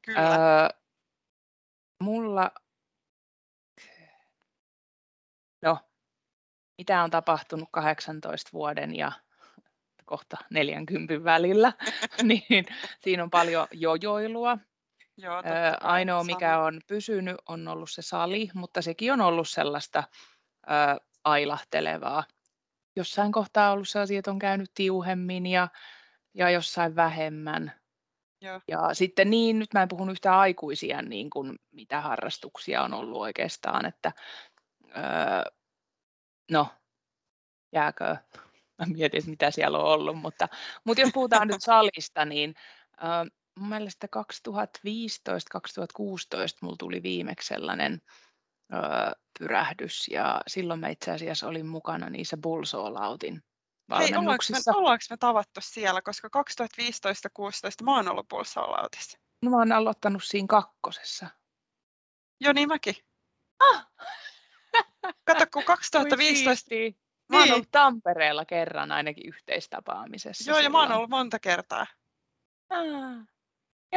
[0.02, 0.20] Kyllä.
[0.20, 0.68] Öö,
[2.00, 2.50] mulla,
[5.62, 5.78] no,
[6.78, 9.12] mitä on tapahtunut 18 vuoden ja
[10.04, 11.72] kohta 40 välillä,
[12.22, 12.66] niin
[13.00, 14.58] siinä on paljon jojoilua.
[15.16, 15.42] Joo, öö,
[15.80, 20.04] ainoa, mikä on pysynyt, on ollut se sali, mutta sekin on ollut sellaista
[20.66, 22.24] ö, ailahtelevaa.
[22.96, 25.68] Jossain kohtaa ollut sellaisia, että on käynyt tiuhemmin ja,
[26.34, 27.72] ja jossain vähemmän.
[28.40, 28.60] Joo.
[28.68, 33.20] Ja sitten niin, nyt mä en puhunut yhtään aikuisia, niin kuin mitä harrastuksia on ollut
[33.20, 34.12] oikeastaan, että
[34.96, 35.52] öö,
[36.50, 36.68] no,
[37.72, 38.16] jääkö,
[38.78, 40.48] mä mietin, että mitä siellä on ollut, mutta,
[40.84, 42.54] mutta jos puhutaan nyt salista, niin
[43.04, 43.08] öö,
[43.58, 44.20] mun mielestä 2015-2016
[46.60, 48.02] mulla tuli viimeksi sellainen
[49.38, 53.42] pyrähdys ja silloin mä itse asiassa olin mukana niissä Bullsall-autin
[53.90, 54.72] valmennuksissa.
[54.72, 59.18] Hei, ollaanko me, me tavattu siellä, koska 2015-2016 mä oon ollut Bullsall-autissa.
[59.42, 61.26] No mä oon aloittanut siinä kakkosessa.
[62.40, 62.94] Joo, niin mäkin.
[63.60, 63.86] Ah!
[65.26, 66.74] Kato, kun 2015...
[67.28, 67.54] Mä oon niin.
[67.54, 70.50] ollut Tampereella kerran ainakin yhteistapaamisessa.
[70.50, 70.64] Joo, silloin.
[70.64, 71.86] ja mä oon ollut monta kertaa.
[72.70, 73.33] Ah.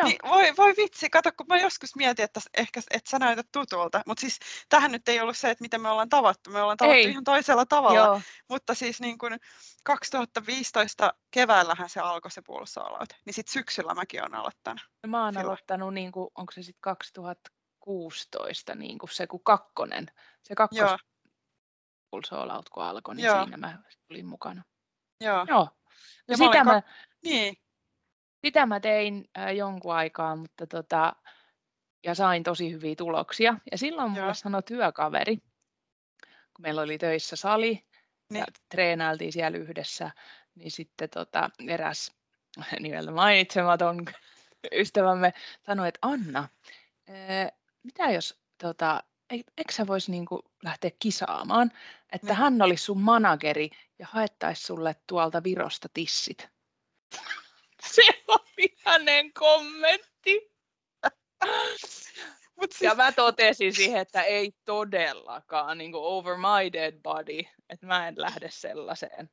[0.03, 4.01] Niin, voi, voi vitsi, kato, kun mä joskus mietin, että ehkä et sä näytät tutulta,
[4.05, 6.97] mutta siis tähän nyt ei ollut se, että miten me ollaan tavattu, me ollaan tavattu
[6.97, 7.10] ei.
[7.10, 8.21] ihan toisella tavalla, Joo.
[8.49, 9.39] mutta siis niin kuin
[9.83, 14.81] 2015 keväällähän se alkoi se pulssaalaut, niin sitten syksyllä mäkin olen aloittanut.
[15.03, 15.45] No mä oon silloin.
[15.45, 20.12] aloittanut, niin kuin, onko se sitten 2016, niin kuin se kun kakkonen,
[20.43, 20.99] se kakkos
[22.12, 23.43] pulssaalaut kun alkoi, niin Joo.
[23.43, 24.63] siinä mä olin mukana.
[25.21, 25.45] Joo.
[25.49, 25.69] Joo.
[25.69, 26.81] Ja, ja sitä mä, mä,
[27.23, 27.57] niin.
[28.47, 31.15] Sitä mä tein äh, jonkun aikaa, mutta tota,
[32.03, 33.55] ja sain tosi hyviä tuloksia.
[33.71, 35.38] Ja silloin mulle sanoi työkaveri,
[36.53, 37.86] kun meillä oli töissä sali
[38.29, 38.39] niin.
[38.39, 40.12] ja treenailtiin siellä yhdessä,
[40.55, 42.12] niin sitten tota, eräs
[42.79, 44.05] nimeltä mainitsematon
[44.81, 45.33] ystävämme
[45.65, 46.49] sanoi, että Anna,
[47.10, 47.51] ää,
[47.83, 51.71] mitä jos, tota, eikö sä voisi niinku lähteä kisaamaan,
[52.12, 52.38] että niin.
[52.38, 56.49] hän olisi sun manageri ja haettaisi sulle tuolta Virosta tissit.
[57.93, 58.01] Se
[58.88, 60.52] hänen kommentti.
[62.56, 62.82] Mut siis...
[62.82, 68.08] Ja mä totesin siihen, että ei todellakaan, niin kuin over my dead body, että mä
[68.08, 69.30] en lähde sellaiseen.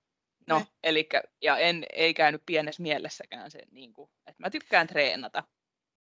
[0.47, 1.09] No, eli,
[1.43, 5.45] ja en, ei käynyt pienessä mielessäkään se, niin kuin, että mä tykkään treenata.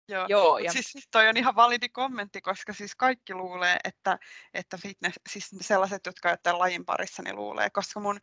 [0.08, 0.72] Joo, Joo ja...
[0.72, 4.20] siis toi on ihan validi kommentti, koska siis kaikki luulee, että,
[4.54, 8.20] että fitness, siis sellaiset, jotka ovat tämän lajin parissa, niin luulee, koska mun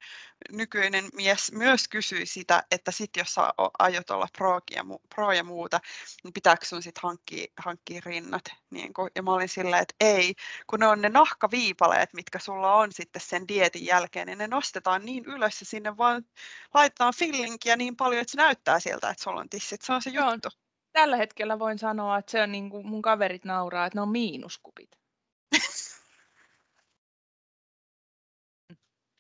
[0.53, 5.45] nykyinen mies myös kysyi sitä, että sit jos sä aiot olla pro ja, pro ja
[5.45, 5.81] muuta,
[6.25, 8.45] niin pitääkö sun sit hankkia, hankkia rinnat?
[8.71, 10.35] Niin kun, ja mä olin silleen, että ei,
[10.67, 15.05] kun ne on ne nahkaviipaleet, mitkä sulla on sitten sen dietin jälkeen, niin ne nostetaan
[15.05, 16.25] niin ylös ja sinne vaan
[16.75, 19.83] laitetaan fillinkiä niin paljon, että se näyttää siltä, että sulla on tissit.
[19.83, 20.49] Se on se juttu.
[20.49, 24.03] Joo tällä hetkellä voin sanoa, että se on niin kuin mun kaverit nauraa, että ne
[24.03, 24.91] on miinuskupit.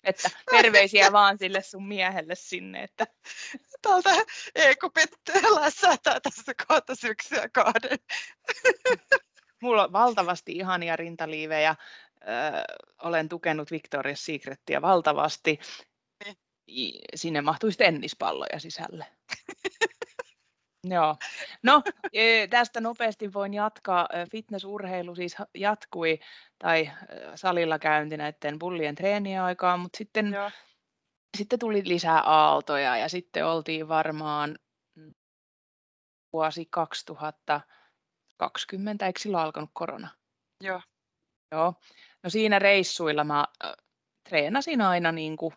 [0.04, 2.82] että terveisiä vaan sille sun miehelle sinne.
[2.82, 3.06] Että...
[3.82, 4.10] Täältä
[4.54, 4.96] EKP
[5.60, 7.98] lässätää tässä kohta syksyä kahden.
[9.62, 11.76] Mulla on valtavasti ihania rintaliivejä.
[12.22, 12.28] Öö,
[13.02, 15.58] olen tukenut Victoria's Secretia valtavasti.
[16.24, 17.00] Niin.
[17.14, 19.06] Sinne mahtuisi tennispalloja sisälle.
[20.84, 21.16] Joo.
[21.62, 24.08] No, e, tästä nopeasti voin jatkaa.
[24.30, 26.20] Fitnessurheilu siis jatkui,
[26.58, 26.90] tai
[27.34, 30.50] salilla käynti näiden bullien treenien aikaan, mutta sitten, Joo.
[31.38, 34.58] sitten tuli lisää aaltoja ja sitten oltiin varmaan
[36.32, 40.08] vuosi 2020, eikö silloin alkanut korona?
[40.60, 40.82] Joo.
[41.52, 41.74] Joo.
[42.22, 43.44] No siinä reissuilla mä
[44.28, 45.54] treenasin aina niin kuin,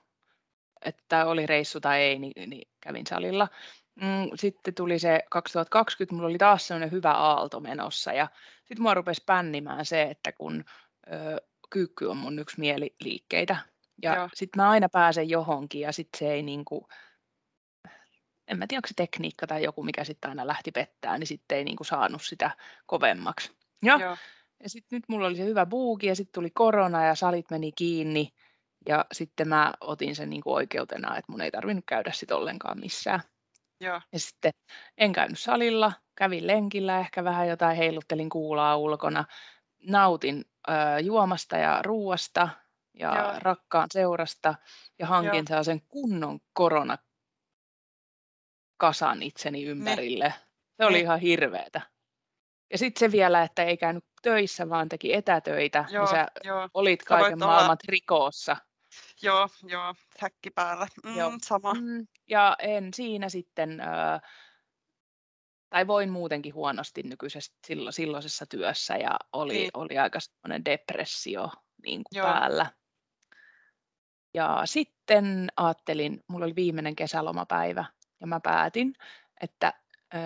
[0.82, 3.48] että oli reissu tai ei, niin, niin kävin salilla.
[3.96, 8.28] Mm, sitten tuli se 2020, mulla oli taas sellainen hyvä aalto menossa ja
[8.58, 10.64] sitten mua rupesi pännimään se, että kun
[11.08, 13.58] ö, kyykky on mun yksi mieliliikkeitä
[14.02, 16.88] ja sitten mä aina pääsen johonkin ja sitten se ei niinku,
[18.48, 21.58] en mä tiedä onko se tekniikka tai joku, mikä sitten aina lähti pettää, niin sitten
[21.58, 22.52] ei niinku saanut sitä
[22.86, 23.52] kovemmaksi.
[23.84, 24.18] Ja, Joo.
[24.64, 27.72] ja sitten nyt mulla oli se hyvä buuki ja sitten tuli korona ja salit meni
[27.72, 28.34] kiinni
[28.88, 33.20] ja sitten mä otin sen niinku oikeutena, että mun ei tarvinnut käydä sitten ollenkaan missään.
[33.84, 34.02] Joo.
[34.12, 34.52] Ja sitten
[34.98, 39.26] en käynyt salilla, kävin lenkillä, ehkä vähän jotain heiluttelin kuulaa ulkona,
[39.88, 42.50] nautin ö, juomasta ja ruuasta
[42.94, 43.34] ja Joo.
[43.40, 44.56] rakkaan seurasta
[45.00, 46.98] ja hankin sen kunnon korona
[48.78, 50.26] kasan itseni ympärille.
[50.26, 50.34] Ne.
[50.78, 51.00] Se oli ne.
[51.00, 51.82] Ihan hirveetä.
[52.72, 56.28] Ja sitten se vielä, että ei käynyt töissä, vaan teki etätöitä, niin joo, niin sä
[56.44, 56.70] joo.
[56.74, 57.78] olit kaiken sä maailman olla...
[57.88, 58.58] rikoossa.
[59.22, 60.88] Joo, joo, häkki päällä.
[61.06, 61.32] Mm, joo.
[61.42, 61.74] Sama.
[61.74, 64.22] Mm, ja en siinä sitten, äh,
[65.70, 69.72] tai voin muutenkin huonosti nykyisessä sillo, silloisessa työssä ja oli, niin.
[69.74, 71.50] oli aika semmoinen depressio
[71.84, 72.66] niin kuin päällä.
[74.34, 77.86] Ja sitten ajattelin, mulla oli viimeinen kesälomapäivä
[78.20, 78.94] ja mä päätin,
[79.42, 79.74] että
[80.16, 80.22] äh,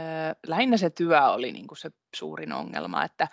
[0.47, 3.27] lähinnä se työ oli niin kuin se suurin ongelma, että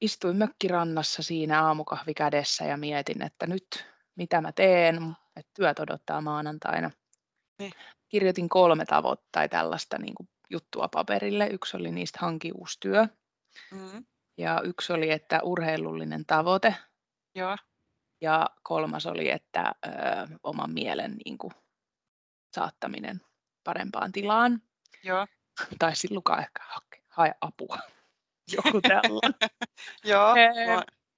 [0.00, 3.86] istuin mökkirannassa siinä aamukahvi kädessä ja mietin, että nyt
[4.16, 6.90] mitä mä teen, että työt odottaa maanantaina.
[7.58, 7.72] Niin.
[8.08, 11.46] Kirjoitin kolme tavoittaa tai tällaista niin kuin juttua paperille.
[11.46, 13.06] Yksi oli niistä hanki uusi työ.
[13.70, 14.04] Mm.
[14.38, 16.74] Ja yksi oli, että urheilullinen tavoite.
[17.34, 17.56] Joo.
[18.20, 19.90] Ja kolmas oli, että ö,
[20.42, 21.52] oman mielen niin kuin,
[22.54, 23.20] saattaminen
[23.64, 24.62] parempaan tilaan.
[25.02, 25.26] Joo.
[25.78, 27.78] Tai silloin ehkä hae, hae apua.
[28.56, 29.34] Joku tällainen.
[30.04, 30.34] Joo.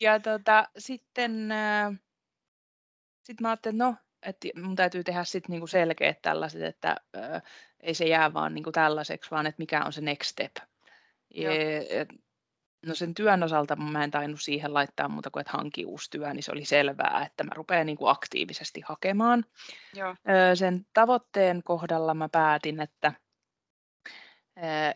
[0.01, 1.49] ja tota, sitten
[3.29, 7.41] sitten mä ajattelin, että no, että mun täytyy tehdä sitten niinku selkeät tällaiset, että ö,
[7.81, 10.57] ei se jää vaan niinku tällaiseksi, vaan että mikä on se next step.
[11.35, 11.51] Ja,
[12.87, 16.35] no sen työn osalta mä en tainnut siihen laittaa muuta kuin, että hanki uusi työ,
[16.35, 19.45] niin se oli selvää, että mä rupean niinku aktiivisesti hakemaan.
[19.95, 20.11] Joo.
[20.11, 23.13] Ö, sen tavoitteen kohdalla mä päätin, että
[24.59, 24.95] ö,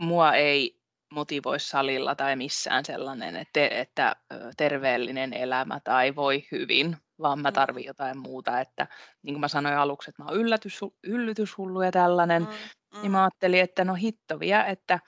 [0.00, 0.80] mua ei
[1.16, 4.16] motivoi salilla tai missään sellainen, että, että
[4.56, 7.54] terveellinen elämä tai voi hyvin, vaan mä mm.
[7.54, 8.60] tarvin jotain muuta.
[8.60, 8.86] Että
[9.22, 12.48] niin kuin mä sanoin aluksi, että mä oon yllätys, yllytyshullu ja tällainen, mm,
[12.94, 13.02] mm.
[13.02, 15.00] niin mä ajattelin, että no hittovia, että,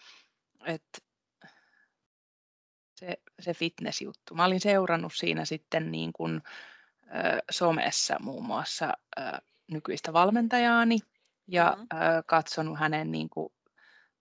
[0.67, 0.99] että
[2.95, 4.35] se, se fitness-juttu.
[4.35, 6.43] Mä olin seurannut siinä sitten niin kuin,
[7.03, 9.23] ö, somessa muun muassa ö,
[9.71, 10.99] nykyistä valmentajaani
[11.49, 11.99] ja mm.
[11.99, 13.53] ö, katsonut hänen niin kuin,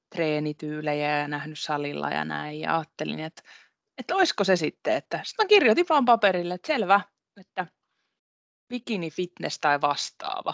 [0.09, 2.59] treenityylejä ja nähnyt salilla ja näin.
[2.59, 3.41] Ja ajattelin, että,
[3.97, 7.01] että olisiko se sitten, että sitten mä kirjoitin vaan paperille, että selvä,
[7.39, 7.67] että
[8.67, 10.53] bikini fitness tai vastaava.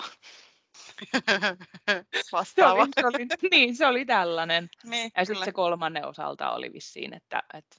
[2.31, 2.85] vastaava.
[2.95, 4.69] se oli, se oli, niin, se oli tällainen.
[4.83, 7.77] Niin, ja sitten se kolmannen osalta oli vissiin, että, että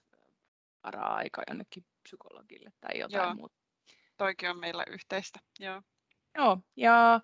[0.85, 3.35] varaa aika jonnekin psykologille tai jotain Joo.
[3.35, 3.55] muuta.
[4.17, 5.41] Toikin on meillä yhteistä.
[5.61, 5.83] Joo,
[6.39, 7.21] Joo ja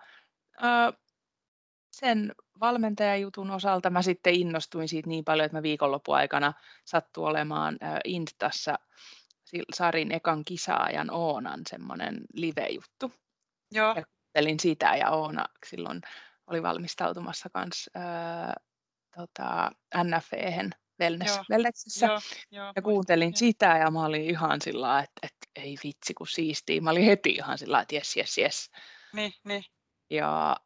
[0.64, 0.92] äh,
[1.90, 6.52] sen valmentajajutun osalta mä sitten innostuin siitä niin paljon, että mä viikonloppuaikana
[6.84, 8.78] sattui olemaan äh, Instassa
[9.74, 13.12] Sarin ekan kisaajan Oonan semmoinen live-juttu.
[13.72, 13.94] Joo.
[13.96, 16.00] Ja kuuntelin sitä ja Oona silloin
[16.46, 18.54] oli valmistautumassa kans ää,
[19.16, 19.72] tota,
[20.04, 21.44] NFEhen wellness, joo.
[21.50, 22.06] wellnessissä.
[22.06, 23.36] Joo, joo, ja kuuntelin joo.
[23.36, 26.80] sitä ja mä olin ihan sillä että, että ei vitsi kun siistiä.
[26.80, 28.70] Mä olin heti ihan sillä että jes, jes, jes.
[29.12, 29.64] Niin, niin.
[30.10, 30.56] Ja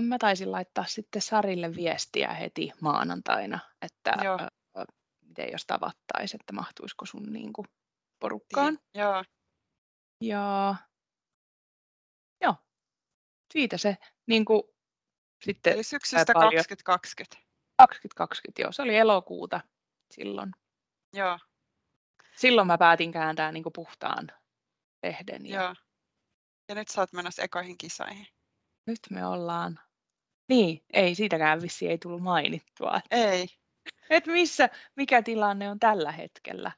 [0.00, 4.38] mä taisin laittaa sitten Sarille viestiä heti maanantaina, että Joo.
[5.20, 7.66] miten jos tavattaisiin, että mahtuisiko sun niin kuin,
[8.18, 8.78] porukkaan.
[8.94, 9.24] Joo.
[10.20, 10.74] Ja
[12.40, 12.56] joo,
[13.52, 14.62] siitä se niin kuin,
[15.44, 15.72] sitten...
[15.72, 17.36] Eli syksystä 2020.
[17.78, 18.72] 2020, joo.
[18.72, 19.60] Se oli elokuuta
[20.10, 20.50] silloin.
[21.12, 21.38] Joo.
[22.36, 24.28] Silloin mä päätin kääntää niin kuin puhtaan
[25.02, 25.46] lehden.
[25.46, 25.62] Ja...
[25.62, 25.74] Joo.
[26.68, 28.26] Ja nyt sä oot menossa ekoihin kisoihin.
[28.86, 29.80] Nyt me ollaan.
[30.48, 33.00] Niin, ei siitäkään vissi ei tullut mainittua.
[33.10, 33.46] Ei.
[34.10, 36.72] Et missä, mikä tilanne on tällä hetkellä.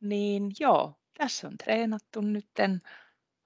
[0.00, 2.82] Niin joo, tässä on treenattu nytten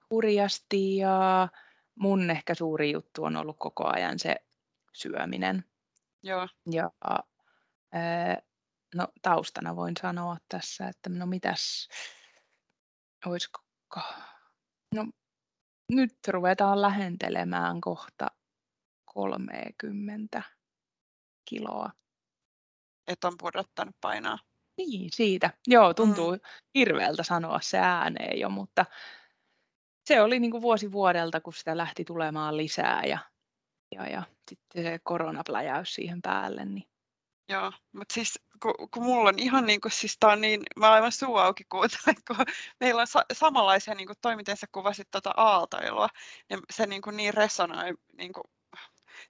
[0.09, 1.47] hurjasti ja
[1.95, 4.35] mun ehkä suuri juttu on ollut koko ajan se
[4.93, 5.65] syöminen.
[6.23, 6.47] Joo.
[6.71, 6.91] Ja
[7.91, 8.41] ää,
[8.95, 11.87] no taustana voin sanoa tässä, että no mitäs,
[13.25, 13.59] olisiko,
[14.95, 15.05] no
[15.91, 18.27] nyt ruvetaan lähentelemään kohta
[19.05, 20.43] 30
[21.49, 21.91] kiloa.
[23.07, 24.37] Et on pudottanut painoa.
[24.77, 25.53] Niin, siitä.
[25.67, 26.39] Joo, tuntuu mm.
[26.75, 28.85] hirveältä sanoa se ääneen jo, mutta
[30.05, 33.19] se oli niin kuin vuosi vuodelta, kun sitä lähti tulemaan lisää ja
[33.95, 36.91] Ja, ja sitten se koronapläjäys siihen päälle, niin
[37.49, 40.91] Joo, mutta siis kun, kun mulla on ihan niin kuin, siis tää on niin, mä
[40.91, 42.45] aivan suu auki kuuntelen, kun
[42.79, 46.07] meillä on sa- samanlaisia niin kuin toi, miten sä kuvasit tuota aaltoilua,
[46.49, 48.43] niin se niin, kuin niin resonoi niin kuin,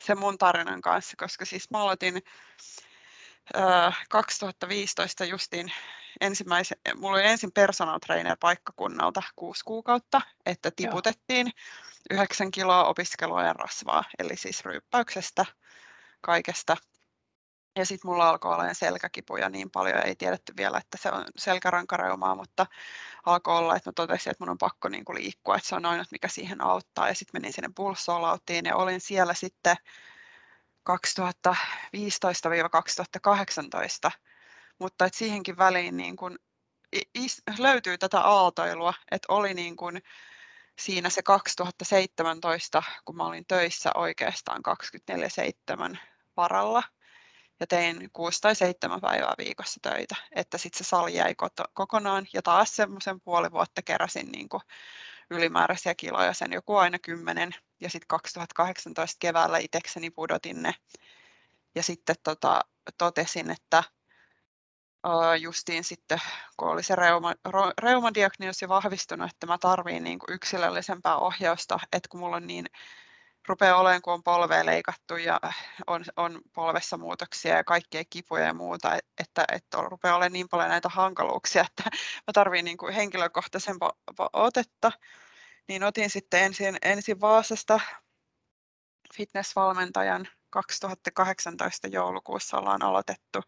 [0.04, 2.22] sen mun tarinan kanssa, koska siis mä aloitin
[3.56, 5.72] ö, 2015 justiin
[6.22, 11.52] ensimmäisen, mulla oli ensin personal trainer paikkakunnalta kuusi kuukautta, että tiputettiin
[12.10, 15.46] yhdeksän kiloa opiskeluajan rasvaa, eli siis ryyppäyksestä,
[16.22, 16.78] kaikesta
[17.76, 22.36] ja sitten mulla alkoi olla selkäkipuja niin paljon, ei tiedetty vielä, että se on selkärankareumaa,
[22.36, 22.66] mutta
[23.26, 25.86] alkoi olla, että mä totesin, että mun on pakko niin kuin liikkua, että se on
[25.86, 27.08] ainut, mikä siihen auttaa.
[27.08, 29.76] Ja sitten menin sinne pulssolautiin ja olin siellä sitten
[30.90, 30.94] 2015-2018,
[34.80, 36.40] mutta että siihenkin väliin niin kuin
[37.58, 40.02] löytyy tätä aaltoilua, että oli niin kuin
[40.80, 44.62] siinä se 2017, kun mä olin töissä oikeastaan
[45.94, 45.98] 24-7
[46.38, 46.84] varalla,
[47.62, 51.36] ja tein kuusi tai seitsemän päivää viikossa töitä, että sitten se sali jäi
[51.74, 52.28] kokonaan.
[52.34, 54.62] Ja taas semmoisen puoli vuotta keräsin niin kuin
[55.30, 57.52] ylimääräisiä kiloja, sen joku aina kymmenen.
[57.82, 60.76] Ja sitten 2018 keväällä itsekseni pudotin ne.
[61.76, 62.62] Ja sitten tota,
[62.98, 63.84] totesin, että
[65.40, 66.22] justiin sitten,
[66.58, 67.34] kun oli se reuma,
[67.78, 72.66] reumadiagnoosi vahvistunut, että mä tarviin niin yksilöllisempää ohjausta, että kun mulla on niin
[73.48, 75.40] rupeaa olemaan, kun on polvea leikattu ja
[75.88, 80.70] on, on polvessa muutoksia ja kaikkea kipuja ja muuta, että, että rupeaa olemaan niin paljon
[80.70, 81.84] näitä hankaluuksia, että
[82.28, 83.92] mä tarvitsen niin kuin henkilökohtaisempaa
[84.34, 84.92] otetta.
[85.68, 87.80] Niin otin sitten ensin, ensin Vaasasta
[89.16, 93.40] fitnessvalmentajan 2018 joulukuussa ollaan aloitettu.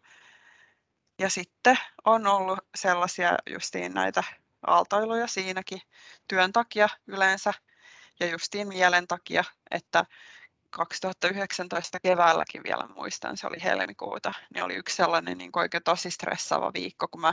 [1.18, 4.24] Ja sitten on ollut sellaisia justiin näitä
[4.66, 5.80] aaltoiluja siinäkin
[6.28, 7.52] työn takia yleensä
[8.20, 10.04] ja justiin mielen takia, että
[10.70, 16.10] 2019 keväälläkin vielä muistan, se oli helmikuuta, niin oli yksi sellainen niin kuin oikein tosi
[16.10, 17.32] stressaava viikko, kun mä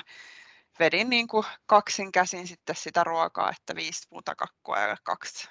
[0.79, 5.47] vedin niin kuin kaksin käsin sitten sitä ruokaa, että viisi muuta kakkua ja kaksi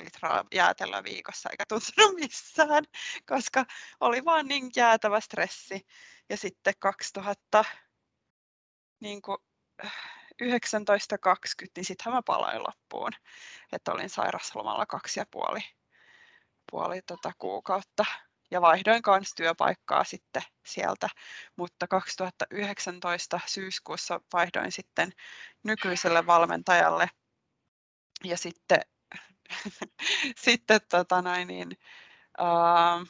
[0.00, 2.84] litraa jäätelöä viikossa, eikä tuntunut missään,
[3.26, 3.64] koska
[4.00, 5.86] oli vaan niin jäätävä stressi.
[6.28, 7.64] Ja sitten 2000,
[9.00, 9.38] niin kuin,
[10.42, 13.12] 19.20, niin sittenhän mä palain loppuun.
[13.72, 15.60] Että olin sairaslomalla kaksi ja puoli,
[16.70, 18.04] puoli tota kuukautta.
[18.50, 21.08] Ja vaihdoin kanssa työpaikkaa sitten sieltä,
[21.56, 25.12] mutta 2019 syyskuussa vaihdoin sitten
[25.64, 27.10] nykyiselle valmentajalle.
[28.24, 28.80] Ja sitten,
[30.44, 31.78] sitten tota noin, niin,
[32.38, 33.06] ää,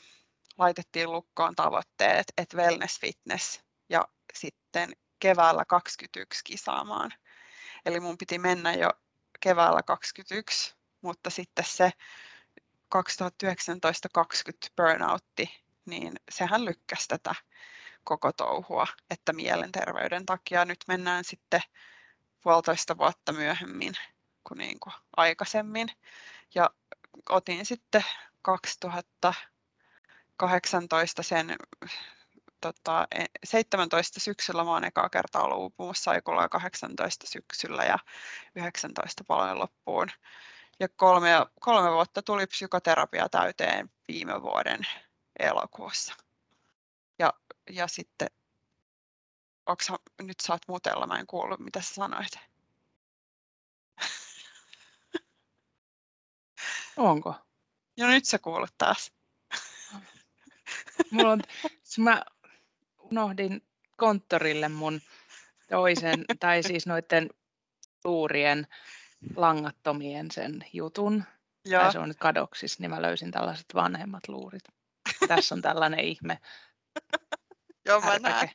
[0.58, 7.10] laitettiin lukkoon tavoitteet, että wellness fitness ja sitten keväällä 21 kisaamaan.
[7.86, 8.90] Eli mun piti mennä jo
[9.40, 11.90] keväällä 21, mutta sitten se
[12.94, 12.98] 2019-2020
[14.76, 17.34] burnoutti, niin sehän lykkäsi tätä
[18.04, 21.60] koko touhua, että mielenterveyden takia nyt mennään sitten
[22.42, 23.94] puolitoista vuotta myöhemmin
[24.44, 25.88] kuin, niin kuin aikaisemmin.
[26.54, 26.70] Ja
[27.28, 28.04] otin sitten
[28.42, 31.56] 2018 sen
[32.60, 33.08] tota,
[33.44, 37.98] 17 e, syksyllä mä oon ekaa kertaa ollut uupumussaikulla ja 18 syksyllä ja
[38.54, 40.08] 19 paljon loppuun.
[40.80, 44.80] Ja kolme, kolme vuotta tuli psykoterapia täyteen viime vuoden
[45.38, 46.14] elokuussa.
[47.18, 47.32] Ja,
[47.70, 48.28] ja sitten,
[49.66, 49.92] onks,
[50.22, 52.32] nyt saat mutella, mä en kuullut mitä sä sanoit.
[56.96, 57.34] Onko?
[57.96, 59.12] Ja nyt sä kuulut taas.
[61.10, 61.42] Mulla on,
[61.98, 62.22] mä
[63.10, 63.62] unohdin
[63.96, 65.00] konttorille mun
[65.70, 67.30] toisen, tai siis noiden
[68.04, 68.66] luurien
[69.36, 71.24] langattomien sen jutun.
[71.64, 71.82] Joo.
[71.82, 74.62] Tai se on nyt kadoksis, niin mä löysin tällaiset vanhemmat luurit.
[75.28, 76.38] Tässä on tällainen ihme.
[77.86, 78.50] Joo, mä näen.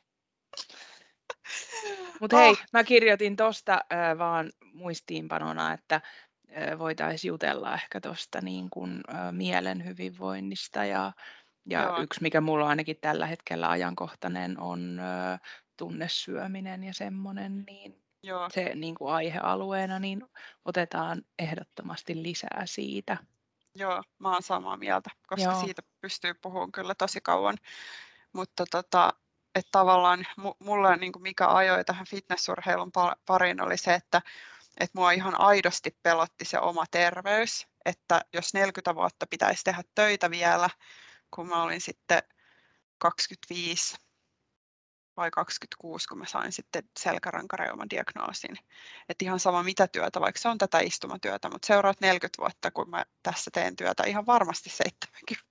[2.20, 2.58] Mutta hei, oh.
[2.72, 9.32] mä kirjoitin tuosta äh, vaan muistiinpanona, että äh, voitaisiin jutella ehkä tuosta niin kuin, äh,
[9.32, 11.12] mielen hyvinvoinnista ja
[11.66, 12.00] ja Joo.
[12.00, 15.38] yksi, mikä mulla on ainakin tällä hetkellä ajankohtainen, on ö,
[15.76, 18.50] tunnesyöminen ja semmoinen, niin Joo.
[18.50, 20.22] se niin kuin aihealueena, niin
[20.64, 23.16] otetaan ehdottomasti lisää siitä.
[23.74, 25.60] Joo, mä oon samaa mieltä, koska Joo.
[25.60, 27.56] siitä pystyy puhumaan kyllä tosi kauan.
[28.32, 29.12] Mutta tota,
[29.54, 30.26] että tavallaan
[30.58, 32.92] mulla niin kuin mikä ajoi tähän fitnessurheilun
[33.26, 34.22] pariin oli se, että
[34.80, 40.30] että mua ihan aidosti pelotti se oma terveys, että jos 40 vuotta pitäisi tehdä töitä
[40.30, 40.70] vielä,
[41.34, 42.22] kun mä olin sitten
[42.98, 43.96] 25
[45.16, 48.56] vai 26, kun mä sain sitten selkärankareuman diagnoosin.
[49.08, 52.90] Että ihan sama mitä työtä, vaikka se on tätä istumatyötä, mutta seuraat 40 vuotta, kun
[52.90, 55.44] mä tässä teen työtä ihan varmasti 70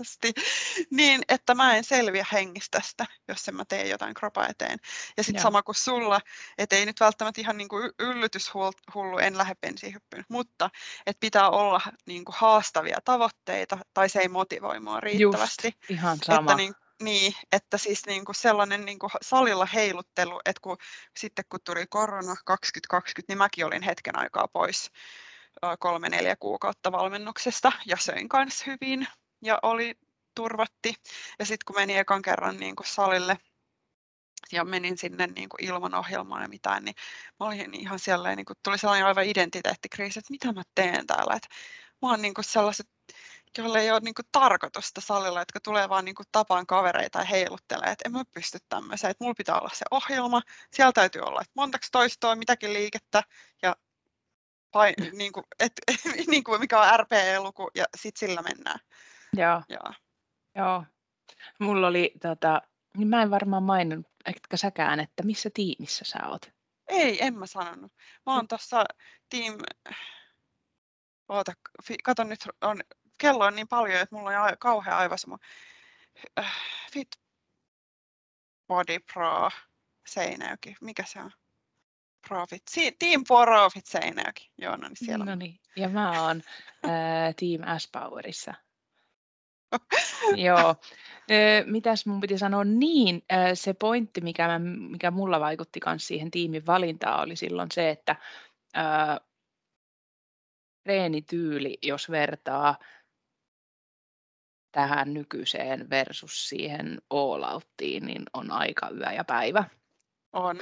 [0.00, 0.32] asti,
[0.90, 2.80] niin että mä en selviä hengistä
[3.28, 4.78] jos en mä tee jotain kropa eteen.
[5.16, 6.20] Ja sitten sama kuin sulla,
[6.58, 10.70] että ei nyt välttämättä ihan niin kuin yllytyshullu, en lähde bensiinhyppyyn, mutta
[11.06, 15.66] että pitää olla niin kuin haastavia tavoitteita tai se ei motivoi mua riittävästi.
[15.66, 16.40] Just, ihan sama.
[16.40, 20.76] Että niin, niin, että siis niin kuin sellainen niin kuin salilla heiluttelu, että kun,
[21.16, 24.90] sitten kun tuli korona 2020, niin mäkin olin hetken aikaa pois
[25.78, 29.08] kolme-neljä kuukautta valmennuksesta ja söin kanssa hyvin
[29.42, 29.94] ja oli
[30.34, 30.94] turvatti.
[31.38, 33.38] Ja sitten kun menin ekan kerran niin kuin salille
[34.52, 36.94] ja menin sinne niin kuin ilman ohjelmaa ja mitään, niin
[37.40, 41.34] mä olin ihan siellä, niin kuin, tuli sellainen aivan identiteettikriisi, että mitä mä teen täällä.
[41.36, 41.48] Että
[42.02, 42.88] mä oon niin kuin sellaiset
[43.58, 47.24] joille ei ole niin kuin, tarkoitusta salilla, jotka tulee vaan niin kuin, tapaan kavereita ja
[47.24, 50.42] heiluttelee, että en mä pysty tämmöiseen, että mulla pitää olla se ohjelma,
[50.72, 53.22] siellä täytyy olla, että montako toistoa, mitäkin liikettä
[53.62, 53.76] ja
[54.70, 55.72] pain, niin kuin, et,
[56.30, 58.78] niin kuin mikä on RPE-luku ja sitten sillä mennään.
[59.36, 59.62] Joo.
[59.68, 59.94] Joo.
[60.54, 60.84] Joo.
[61.58, 62.62] Mulla oli, tota,
[62.96, 66.52] niin mä en varmaan maininnut, etkä säkään, että missä tiimissä sä oot?
[66.88, 67.92] Ei, en mä sanonut.
[68.26, 68.84] Mä oon tuossa
[69.28, 69.58] team...
[71.28, 71.52] Oota,
[72.04, 72.80] kato nyt, on
[73.20, 75.38] kello on niin paljon, että mulla on kauhean aivasuma.
[76.38, 76.54] Äh,
[76.92, 77.08] Fit
[78.68, 79.50] Body Pro
[80.06, 80.76] Seinäjoki.
[80.80, 81.30] Mikä se on?
[82.28, 82.62] Profit.
[82.98, 84.50] Team Profit Seinäjoki.
[84.58, 85.24] Joo, no niin siellä.
[85.24, 85.60] No niin.
[85.76, 86.42] Ja mä oon
[86.84, 88.54] äh, Team S-Powerissa.
[90.46, 90.76] Joo.
[91.66, 92.64] Mitäs mun piti sanoa?
[92.64, 93.22] Niin,
[93.54, 94.58] se pointti, mikä, mä,
[94.90, 98.16] mikä mulla vaikutti myös siihen tiimin valintaan, oli silloin se, että
[98.74, 99.20] ää,
[100.84, 102.78] treenityyli, jos vertaa
[104.72, 109.64] tähän nykyiseen versus siihen all outtiin, niin on aika yö ja päivä.
[110.32, 110.60] On.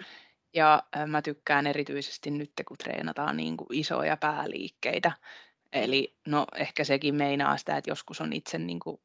[0.55, 5.13] Ja mä tykkään erityisesti nyt, kun treenataan niin kuin isoja pääliikkeitä.
[5.73, 9.01] Eli no ehkä sekin meinaa sitä, että joskus on itse niin kuin,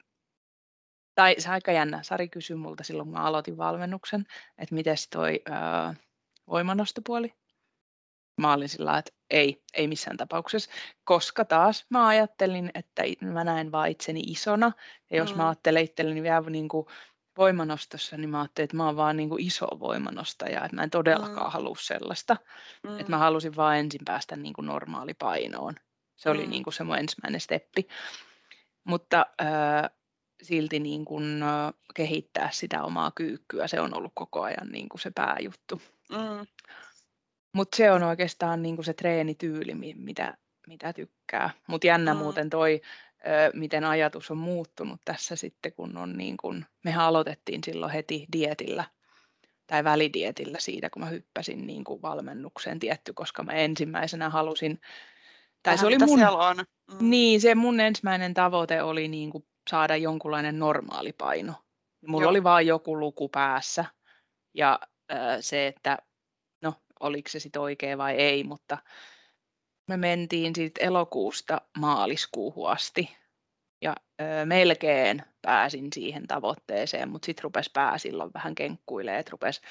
[1.16, 2.04] tai se aika jännä.
[2.04, 4.26] Sari kysyi multa silloin, kun mä aloitin valmennuksen,
[4.58, 5.96] että miten toi ää,
[6.48, 7.34] voimanostopuoli.
[8.42, 10.72] Mä olin sillä että ei, ei missään tapauksessa,
[11.04, 14.72] koska taas mä ajattelin, että mä näen vaan itseni isona,
[15.10, 15.38] ja jos mm.
[15.38, 16.88] mä ajattelen itselleni vielä niin kuin
[17.38, 20.90] voimanostossa, niin mä ajattelin, että mä oon vaan niin kuin iso voimanostaja, että mä en
[20.90, 21.52] todellakaan mm.
[21.52, 22.38] halua sellaista,
[22.84, 23.00] mm.
[23.00, 25.76] että mä halusin vaan ensin päästä niin kuin normaalipainoon.
[26.16, 26.50] Se oli mm.
[26.50, 27.88] niin kuin se mun ensimmäinen steppi.
[28.84, 29.90] Mutta äh,
[30.42, 35.02] silti niin kuin, äh, kehittää sitä omaa kyykkyä, se on ollut koko ajan niin kuin
[35.02, 35.82] se pääjuttu.
[36.12, 36.48] Mm.
[37.54, 40.38] Mutta se on oikeastaan niinku se treenityyli, mitä,
[40.68, 41.50] mitä tykkää.
[41.68, 42.18] Mutta jännä mm.
[42.18, 42.82] muuten toi,
[43.26, 48.26] ö, miten ajatus on muuttunut tässä sitten, kun on niin kun, mehän aloitettiin silloin heti
[48.34, 48.84] dietillä
[49.68, 54.82] tai välidietillä siitä, kun mä hyppäsin niin kuin valmennukseen tietty, koska mä ensimmäisenä halusin,
[55.64, 56.58] tai se oli mun, on.
[56.58, 57.10] Mm.
[57.10, 61.54] Niin, se mun ensimmäinen tavoite oli niin kuin saada jonkunlainen normaali paino.
[62.08, 62.30] Mulla Joo.
[62.30, 63.86] oli vaan joku luku päässä
[64.54, 64.80] ja
[65.12, 65.98] äh, se, että
[67.04, 68.78] oliko se sitten oikea vai ei, mutta
[69.88, 73.18] me mentiin sitten elokuusta maaliskuuhun asti
[73.82, 79.62] ja ö, melkein pääsin siihen tavoitteeseen, mutta sitten rupesi pää silloin vähän kenkkuilee, että rupesi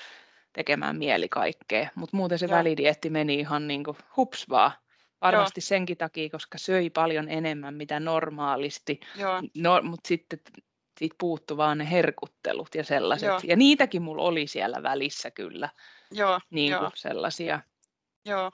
[0.53, 1.89] tekemään mieli kaikkea.
[1.95, 2.59] Mutta muuten se Joo.
[2.59, 4.73] välidietti meni ihan niin kuin hups vaan.
[5.21, 5.67] Varmasti Joo.
[5.67, 9.01] senkin takia, koska söi paljon enemmän mitä normaalisti,
[9.57, 10.39] no, mutta sitten
[11.03, 13.27] siitä puuttu vaan ne herkuttelut ja sellaiset.
[13.27, 13.41] Joo.
[13.45, 15.69] Ja niitäkin mulla oli siellä välissä kyllä.
[16.11, 16.91] Joo, niin kuin joo.
[16.95, 17.61] sellaisia.
[18.25, 18.53] Joo,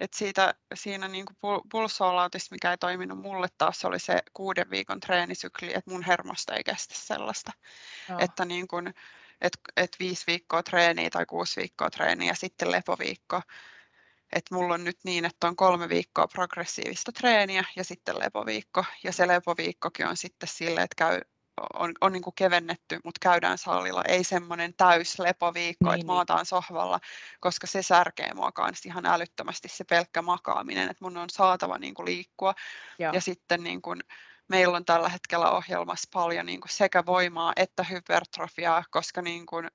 [0.00, 5.00] et siitä, siinä niin kuin pulssoolautista, mikä ei toiminut mulle taas, oli se kuuden viikon
[5.00, 7.52] treenisykli, että mun hermosta ei kestä sellaista.
[8.08, 8.18] Joo.
[8.22, 8.94] Että niin kuin,
[9.40, 13.42] et, et viisi viikkoa treeniä tai kuusi viikkoa treeniä ja sitten lepoviikko.
[14.32, 18.84] Että mulla on nyt niin, että on kolme viikkoa progressiivista treeniä ja sitten lepoviikko.
[19.04, 21.20] Ja se lepoviikkokin on sitten sille, että käy
[21.74, 24.02] on, on niin kuin kevennetty, mutta käydään salilla.
[24.08, 27.00] Ei semmoinen täyslepoviikko, niin, että maataan sohvalla,
[27.40, 31.94] koska se särkee mua kanssa ihan älyttömästi se pelkkä makaaminen, että mun on saatava niin
[31.94, 32.54] kuin liikkua.
[32.98, 33.12] Joo.
[33.12, 34.00] Ja sitten niin kuin,
[34.48, 39.70] meillä on tällä hetkellä ohjelmassa paljon niin kuin sekä voimaa että hypertrofiaa, koska niin kuin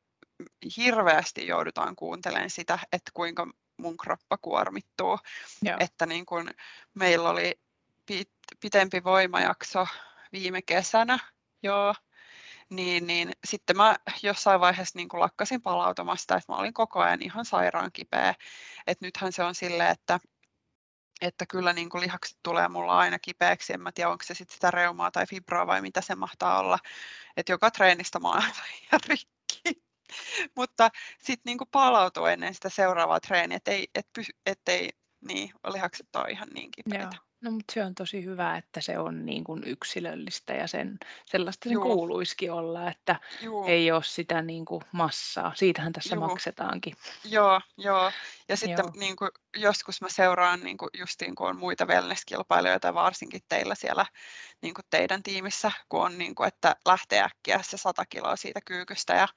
[0.78, 5.20] hirveästi joudutaan kuuntelemaan sitä, että kuinka mun kroppa kuormittuu.
[5.62, 5.78] Joo.
[5.80, 6.50] Että niin kuin
[6.94, 7.60] meillä oli
[8.60, 9.88] pitempi voimajakso
[10.32, 11.20] viime kesänä,
[11.64, 11.96] joo,
[12.70, 17.46] niin, niin sitten mä jossain vaiheessa niin lakkasin palautumasta, että mä olin koko ajan ihan
[17.46, 18.34] sairaan kipeä.
[18.88, 20.20] Et nythän se on silleen, että,
[21.22, 23.74] että kyllä niin kuin lihakset tulee mulla aina kipeäksi.
[23.74, 26.80] En mä tiedä, onko se sitten sitä reumaa tai fibroa vai mitä se mahtaa olla.
[27.38, 29.84] Että joka treenistä mä oon aivan rikki.
[30.56, 34.08] Mutta sitten niinku palautuu ennen sitä seuraavaa treeniä, ettei, et
[34.46, 34.90] ettei
[35.28, 37.16] niin, lihakset ole ihan niin kipeitä.
[37.16, 37.31] Joo.
[37.42, 41.70] No mutta se on tosi hyvä, että se on niin kuin yksilöllistä ja sen, sellaista
[41.70, 45.52] sen Juu, kuuluisikin olla, että juu, ei ole sitä niin kuin massaa.
[45.56, 46.28] Siitähän tässä juu.
[46.28, 46.96] maksetaankin.
[47.24, 48.12] Joo, joo.
[48.50, 48.94] Ja sitten Joo.
[48.96, 54.06] niin kuin, joskus mä seuraan niin kuin, justiin kun on muita wellness-kilpailijoita, varsinkin teillä siellä
[54.62, 58.60] niin kuin teidän tiimissä, kun on niin kuin, että lähtee äkkiä se 100 kiloa siitä
[58.66, 59.28] kyykystä ja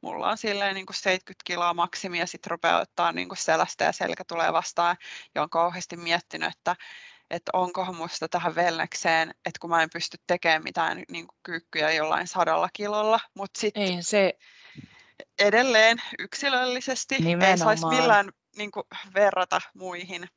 [0.00, 3.84] mulla on silleen niin kuin 70 kiloa maksimi ja sitten rupeaa ottaa niin kuin selästä
[3.84, 4.96] ja selkä tulee vastaan
[5.34, 6.76] ja on kauheasti miettinyt, että
[7.30, 11.92] että onkohan musta tähän velnekseen, että kun mä en pysty tekemään mitään niin kuin kyykkyjä
[11.92, 14.38] jollain sadalla kilolla, mutta sitten se
[15.38, 20.28] edelleen yksilöllisesti ei saisi nimenomaan, millään niin kuin, verrata muihin.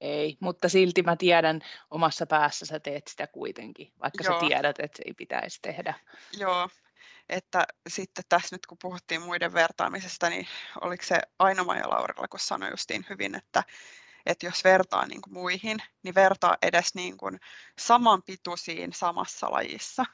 [0.00, 1.60] ei, mutta silti mä tiedän
[1.90, 5.94] omassa päässä sä teet sitä kuitenkin, vaikka sä Joo, tiedät, että se ei pitäisi tehdä.
[6.32, 6.68] joo.
[7.28, 10.46] Että sitten tässä nyt kun puhuttiin muiden vertaamisesta, niin
[10.80, 13.62] oliko se Aino ja Laurilla, kun sanoi justiin hyvin, että,
[14.26, 17.40] että jos vertaa niin kuin muihin, niin vertaa edes niin kuin
[17.78, 20.04] saman pituisiin samassa lajissa.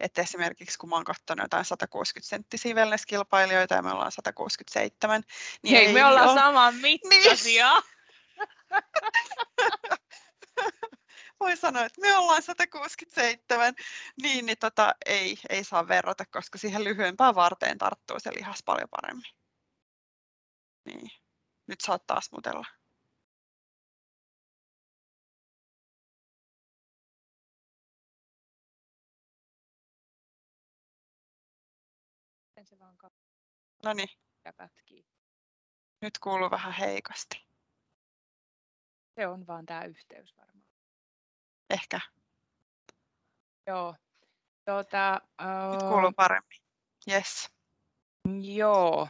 [0.00, 5.22] Että esimerkiksi kun mä oon katsonut jotain 160 senttisiä wellness-kilpailijoita ja me ollaan 167,
[5.62, 6.40] niin Hei, ei me ollaan ole...
[6.40, 7.72] saman Niin, mittaisia.
[11.40, 13.74] voi sanoa, että me ollaan 167,
[14.22, 18.88] niin, niin tota, ei, ei saa verrata, koska siihen lyhyempään varteen tarttuu se lihas paljon
[18.88, 19.32] paremmin.
[20.84, 21.10] Niin.
[21.66, 22.66] Nyt saat taas mutella.
[33.84, 34.08] No niin,
[34.56, 35.06] pätkii.
[36.02, 37.46] nyt kuuluu vähän heikosti.
[39.14, 40.66] Se on vaan tämä yhteys varmaan.
[41.70, 42.00] Ehkä.
[43.66, 43.94] Joo.
[44.64, 45.20] Tuota,
[45.72, 46.60] Nyt uh, kuuluu paremmin.
[47.10, 47.50] Yes.
[48.42, 49.08] joo.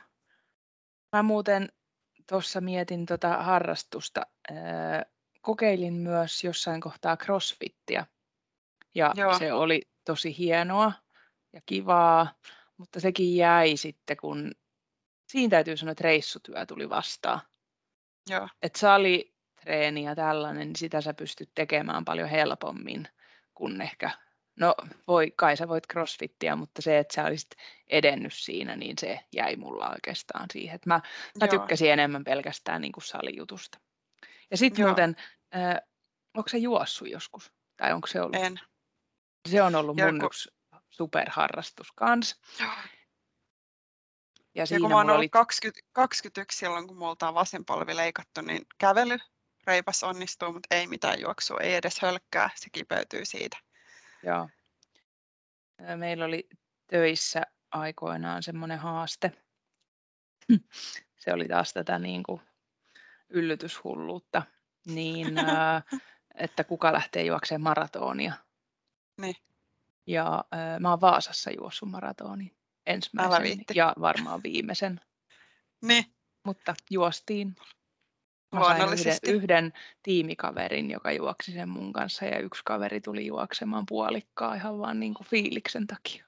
[1.17, 1.69] Mä muuten
[2.29, 4.27] tuossa mietin tota harrastusta.
[4.51, 4.57] Öö,
[5.41, 8.07] kokeilin myös jossain kohtaa crossfittiä.
[8.95, 10.93] Ja Joo, se oli tosi hienoa
[11.53, 12.35] ja kivaa,
[12.77, 14.53] mutta sekin jäi sitten, kun
[15.33, 17.41] siinä täytyy sanoa, että reissutyö tuli vastaan.
[18.31, 23.09] joo, Että salitreeni ja tällainen, niin sitä sä pystyt tekemään paljon helpommin
[23.55, 24.11] kuin ehkä,
[24.61, 24.75] no
[25.09, 27.51] voi, kai sä voit crossfittiä, mutta se, että sä olisit
[27.89, 30.75] edennyt siinä, niin se jäi mulla oikeastaan siihen.
[30.75, 31.01] Että mä,
[31.41, 33.79] mä joo, tykkäsin enemmän pelkästään niin kuin salijutusta.
[34.51, 35.17] Ja sitten muuten,
[35.57, 35.89] äh,
[36.35, 37.53] onko se juossut joskus?
[37.77, 38.37] Tai onko se ollut?
[38.37, 38.61] En.
[39.49, 40.51] Se on ollut Ja mun kun, yksi
[40.91, 42.41] superharrastus kans.
[44.55, 47.65] Ja Ja kun siinä mä oon ollut oli, 20, 21 silloin, kun multa on vasen
[47.65, 49.19] polvi leikattu, niin kävely
[49.67, 53.57] reipas onnistuu, mutta ei mitään juoksua, ei edes hölkkää, se kipeytyy siitä.
[54.23, 54.49] joo,
[55.97, 56.49] meillä oli
[56.87, 59.33] töissä aikoinaan semmoinen haaste.
[61.19, 62.41] Se oli taas tätä niin kuin
[63.29, 64.43] yllytyshulluutta,
[64.87, 65.27] niin
[66.35, 68.33] että kuka lähtee juoksemaan maratonia.
[69.21, 69.37] Niin,
[70.07, 70.45] Ja
[70.81, 75.01] mä oon Vaasassa juossut maratonin ensimmäisen ja varmaan viimeisen,
[75.83, 76.05] Niin,
[76.45, 77.57] mutta juostiin.
[78.53, 79.73] Mä sain yhden, yhden
[80.03, 85.15] tiimikaverin, joka juoksi sen mun kanssa ja yksi kaveri tuli juoksemaan puolikkaa ihan vaan niin
[85.15, 86.25] kuin fiiliksen takia.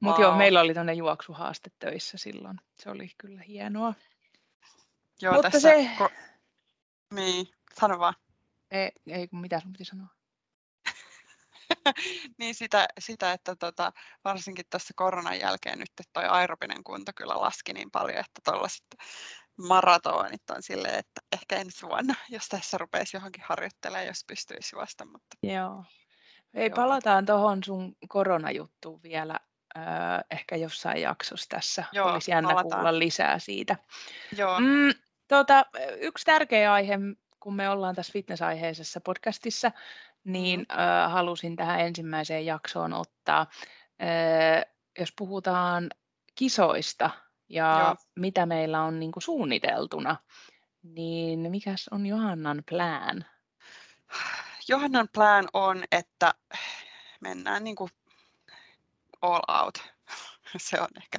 [0.00, 0.38] Mutta joo, Wow.
[0.38, 2.56] meillä oli tuonne juoksuhaaste töissä silloin.
[2.82, 3.94] Se oli kyllä hienoa.
[5.22, 6.12] Joo, Mutta tässä, se, ko-
[7.14, 7.46] niin,
[7.80, 8.14] sano vaan.
[8.70, 10.08] ei, ei kun mitä sun piti sanoa.
[12.38, 13.92] niin sitä, sitä, että tota,
[14.24, 18.86] varsinkin tässä koronan jälkeen nyt toi aerobinen kunto kyllä laski niin paljon, että tuollaiset
[19.68, 25.04] maratonit on silleen, että ehkä ensi vuonna, jos tässä rupeisi johonkin harjoittelemaan, jos pystyisi juosta,
[25.04, 25.84] mutta Joo.
[26.54, 26.74] Ei, joo.
[26.76, 29.36] palataan tuohon sun koronajuttuun vielä
[29.76, 29.82] öö,
[30.30, 31.84] ehkä jossain jaksossa tässä.
[31.92, 32.80] Joo, Olisi jännä palataan.
[32.82, 33.76] kuulla lisää siitä.
[34.36, 34.92] Joo, Mm,
[35.28, 35.64] tota,
[36.00, 36.98] yksi tärkeä aihe,
[37.40, 39.72] kun me ollaan tässä fitnessaiheisessa podcastissa,
[40.24, 43.46] niin mm, ö, halusin tähän ensimmäiseen jaksoon ottaa,
[44.02, 45.90] ö, jos puhutaan
[46.34, 47.10] kisoista
[47.48, 47.96] ja joo.
[48.16, 50.16] mitä meillä on niin kuin suunniteltuna,
[50.82, 53.24] niin mikäs on Johannan plan?
[54.68, 56.34] Johannan plan on, että
[57.20, 57.90] mennään niin kuin
[59.22, 59.78] all out.
[60.56, 61.18] Se on ehkä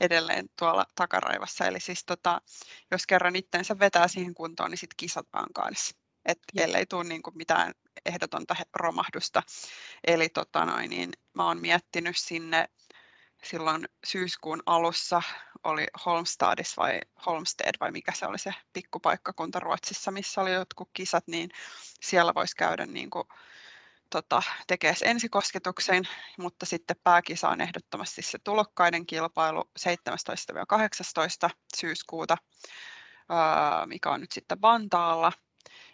[0.00, 1.66] edelleen tuolla takaraivassa.
[1.66, 2.40] Eli siis tota,
[2.90, 5.96] jos kerran itteensä vetää siihen kuntoon, niin sitten kisataan kanssa.
[6.24, 6.64] Et Joo.
[6.64, 7.72] ellei tule niin kuin mitään
[8.06, 9.42] ehdotonta romahdusta.
[10.06, 12.68] Eli tota noin, niin mä oon miettinyt sinne
[13.44, 15.22] silloin syyskuun alussa
[15.64, 21.24] oli Holmstadis vai Holmsted vai mikä se oli se pikkupaikkakunta Ruotsissa, missä oli jotkut kisat,
[21.26, 21.50] niin
[22.02, 23.24] siellä voisi käydä niin kuin
[24.10, 26.04] tota, tekee ensikosketuksen,
[26.38, 29.70] mutta sitten pääkisa on ehdottomasti se tulokkaiden kilpailu
[31.48, 32.36] 17-18 syyskuuta,
[33.86, 35.32] mikä on nyt sitten Vantaalla.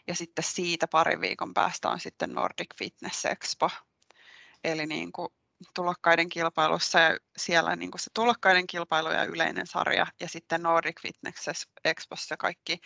[0.09, 3.71] Ja sitten siitä parin viikon päästä on sitten Nordic Fitness Expo.
[4.65, 5.29] Eli niin kuin
[5.75, 11.01] tulokkaiden kilpailussa ja siellä niin kuin se tulokkaiden kilpailu ja yleinen sarja ja sitten Nordic
[11.01, 12.81] Fitness Expossa kaikki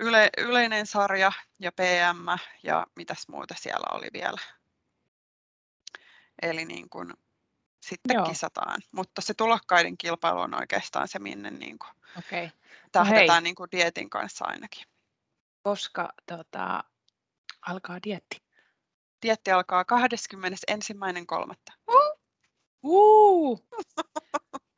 [0.00, 4.40] yle, yleinen sarja ja PM ja mitäs muuta siellä oli vielä.
[6.42, 7.12] Eli niin kuin
[7.80, 8.26] sitten Joo.
[8.28, 12.48] kisataan, mutta se tulokkaiden kilpailu on oikeastaan se, minne niin kuin okay.
[12.92, 14.84] tähdetään no niin kuin dietin kanssa ainakin.
[15.64, 16.84] Koska tota,
[17.66, 18.42] alkaa dietti?
[19.22, 21.54] Dietti alkaa 21.3.
[22.82, 23.66] Uh!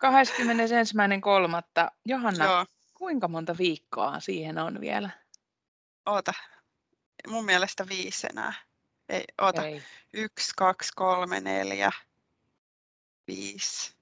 [0.07, 1.93] 21.3.
[2.05, 2.67] Johanna, Joo.
[2.95, 5.11] kuinka monta viikkoa siihen on vielä?
[6.07, 6.33] Oota,
[7.29, 8.53] mun mielestä viisi enää.
[9.09, 9.67] Ei, oota.
[9.67, 9.83] Ei.
[10.13, 11.91] Yksi, kaksi, kolme, neljä,
[13.27, 13.97] viisi.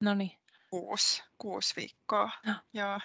[0.00, 0.38] No niin.
[0.70, 2.30] Kuusi, kuusi viikkoa.
[2.46, 2.54] No.
[2.72, 3.00] Joo.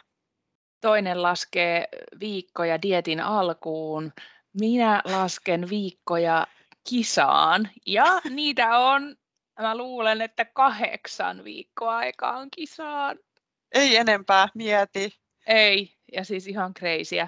[0.81, 1.87] Toinen laskee
[2.19, 4.11] viikkoja dietin alkuun.
[4.59, 6.47] Minä lasken viikkoja
[6.89, 9.15] kisaan ja niitä on,
[9.59, 13.19] mä luulen, että kahdeksan viikkoa aikaa on kisaan.
[13.71, 15.19] Ei enempää, mieti.
[15.47, 17.27] Ei, ja siis ihan kreisiä.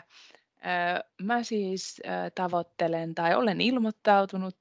[1.22, 2.02] Mä siis
[2.36, 4.58] tavoittelen tai olen ilmoittautunut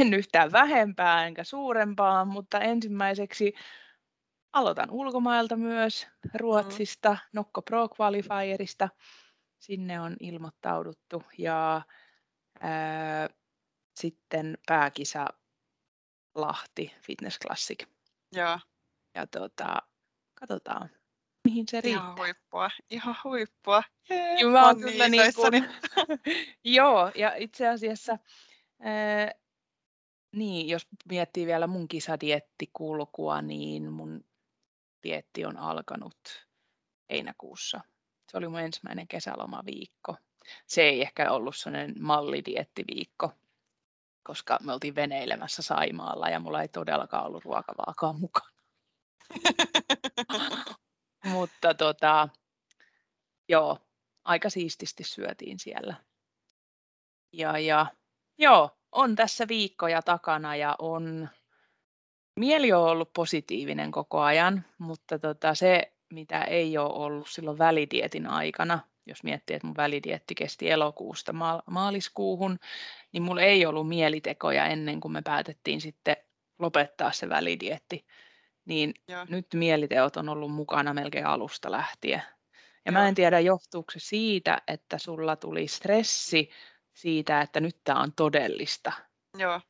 [0.00, 3.54] en yhtään vähempää enkä suurempaa, mutta ensimmäiseksi
[4.54, 7.18] aloitan ulkomailta myös, Ruotsista, mm.
[7.32, 8.88] Nokko Pro Qualifierista.
[9.58, 11.82] Sinne on ilmoittauduttu ja
[12.60, 13.28] ää,
[13.94, 15.26] sitten pääkisa
[16.34, 17.86] Lahti Fitness Classic.
[18.32, 18.58] Joo.
[19.14, 19.76] Ja tota,
[20.34, 20.90] katsotaan,
[21.44, 22.04] mihin se riittää.
[22.04, 23.82] Ihan huippua, ihan huippua.
[24.10, 25.52] Jee, Joo, mä oon kyllä niin kuin,
[26.64, 28.18] Joo, ja itse asiassa
[28.80, 29.32] ää,
[30.34, 33.92] niin, jos miettii vielä mun kisadieettikulkua, niin
[35.04, 36.48] dietti on alkanut
[37.10, 37.80] heinäkuussa.
[38.30, 40.16] Se oli mun ensimmäinen kesälomaviikko.
[40.66, 43.32] Se ei ehkä ollut sellainen mallidiettiviikko,
[44.22, 48.50] koska me oltiin veneilemässä Saimaalla ja mulla ei todellakaan ollut ruokavaakaan mukana.
[51.24, 52.28] Mutta tota,
[53.48, 53.78] joo,
[54.24, 55.94] aika siististi syötiin siellä.
[57.32, 57.86] Ja, ja
[58.38, 61.28] joo, on tässä viikkoja takana ja on
[62.40, 68.26] mieli on ollut positiivinen koko ajan, mutta tota, se, mitä ei ole ollut silloin välidietin
[68.26, 71.34] aikana, jos miettii, että mun välidietti kesti elokuusta
[71.66, 72.58] maaliskuuhun,
[73.12, 76.16] niin mulla ei ollut mielitekoja ennen kuin me päätettiin sitten
[76.58, 78.06] lopettaa se välidietti.
[78.64, 79.26] Niin ja.
[79.30, 82.22] nyt mieliteot on ollut mukana melkein alusta lähtien.
[82.86, 86.50] Ja mä en tiedä, johtuuko se siitä, että sulla tuli stressi
[86.94, 88.92] siitä, että nyt tämä on todellista.
[89.38, 89.60] Joo.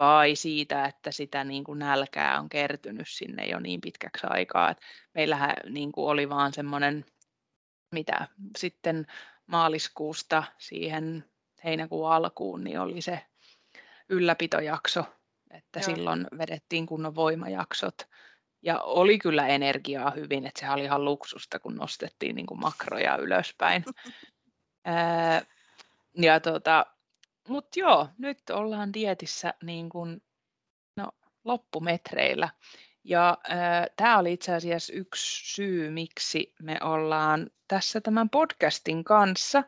[0.00, 4.70] Vai siitä, että sitä niin kuin nälkää on kertynyt sinne jo niin pitkäksi aikaa.
[4.70, 4.78] Et
[5.14, 7.04] meillähän niin kuin oli vaan semmoinen,
[7.92, 8.28] mitä
[8.58, 9.06] sitten
[9.46, 11.24] maaliskuusta siihen
[11.64, 13.26] heinäkuun alkuun, niin oli se
[14.08, 15.04] ylläpitojakso,
[15.50, 15.84] että Joo.
[15.84, 18.08] silloin vedettiin kunnon voimajaksot.
[18.62, 23.16] Ja oli kyllä energiaa hyvin, että sehän oli ihan luksusta, kun nostettiin niin kuin makroja
[23.16, 23.84] ylöspäin.
[26.22, 26.86] Ja tota,
[27.50, 30.22] mutta joo, nyt ollaan dietissä niin kuin,
[30.96, 31.08] no,
[31.44, 32.48] loppumetreillä.
[33.04, 39.64] Ja äh, tämä oli itse asiassa yksi syy, miksi me ollaan tässä tämän podcastin kanssa,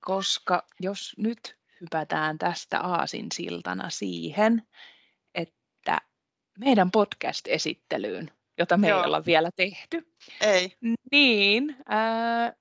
[0.00, 4.62] koska jos nyt hypätään tästä aasinsiltana siihen,
[5.34, 6.00] että
[6.58, 9.00] meidän podcast-esittelyyn, jota me Joo.
[9.00, 10.12] ei olla vielä tehty.
[10.40, 10.72] Ei.
[11.12, 12.52] Niin, äh,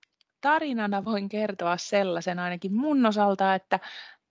[0.42, 3.80] tarinana voin kertoa sellaisen ainakin mun osalta, että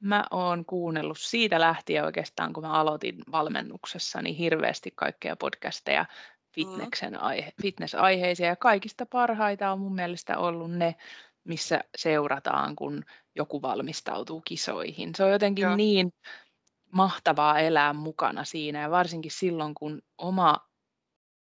[0.00, 6.08] mä oon kuunnellut siitä lähtien oikeastaan, kun mä aloitin valmennuksessa, niin hirveästi kaikkea podcasteja mm.
[6.54, 10.94] fitneksen aihe, fitness-aiheisia ja kaikista parhaita on mun mielestä ollut ne,
[11.44, 15.14] missä seurataan, kun joku valmistautuu kisoihin.
[15.14, 15.76] Se on jotenkin Joo.
[15.76, 16.12] niin
[16.92, 20.66] mahtavaa elää mukana siinä ja varsinkin silloin, kun oma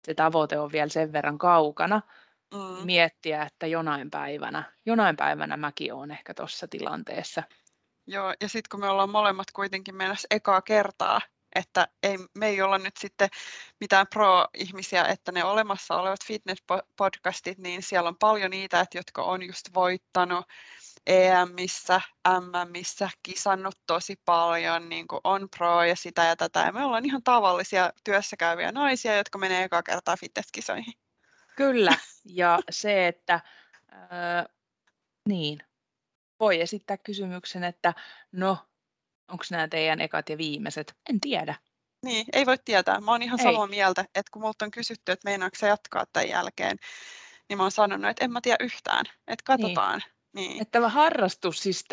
[0.07, 2.01] se tavoite on vielä sen verran kaukana,
[2.53, 2.85] mm.
[2.85, 7.43] miettiä, että jonain päivänä, jonain päivänä mäkin olen ehkä tuossa tilanteessa.
[8.07, 11.21] Joo, ja sitten kun me ollaan molemmat kuitenkin mennessä ekaa kertaa,
[11.55, 13.29] että ei, me ei olla nyt sitten
[13.79, 19.43] mitään pro-ihmisiä, että ne olemassa olevat fitness-podcastit, niin siellä on paljon niitä, että jotka on
[19.43, 20.45] just voittanut
[21.07, 26.59] EMissä, MMissä, kisannut tosi paljon, niin kuin on pro ja sitä ja tätä.
[26.59, 30.93] Ja me ollaan ihan tavallisia työssäkäyviä naisia, jotka menee ekaa kertaa fitnesskisoihin.
[31.55, 33.33] Kyllä, ja se, että
[33.93, 34.45] äh,
[35.29, 35.59] niin,
[36.39, 37.93] voi esittää kysymyksen, että
[38.31, 38.57] no,
[39.31, 40.95] onko nämä teidän ekat ja viimeiset?
[41.09, 41.55] En tiedä.
[42.05, 43.01] Niin, ei voi tietää.
[43.01, 43.69] Mä oon ihan samaa ei.
[43.69, 46.77] mieltä, että kun multa on kysytty, että meinaatko se jatkaa tämän jälkeen,
[47.49, 49.99] niin mä oon sanonut, että en mä tiedä yhtään, että katsotaan.
[49.99, 50.17] Niin.
[50.33, 50.61] Niin.
[50.61, 51.85] Että tämä harrastus, siis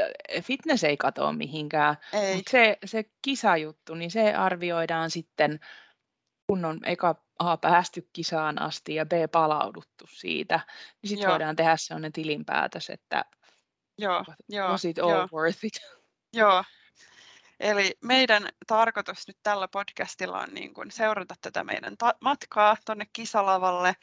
[0.42, 2.34] fitness ei katoa mihinkään, ei.
[2.34, 5.60] mutta se, se kisajuttu, niin se arvioidaan sitten,
[6.46, 10.60] kun on eka A päästy kisaan asti ja B palauduttu siitä,
[11.02, 13.24] niin sitten voidaan tehdä sellainen tilinpäätös, että
[13.98, 15.28] joo, joo, was it all joo.
[15.32, 15.80] worth it?
[16.32, 16.64] Joo,
[17.60, 23.06] Eli meidän tarkoitus nyt tällä podcastilla on niin kuin seurata tätä meidän ta- matkaa tuonne
[23.12, 23.96] kisalavalle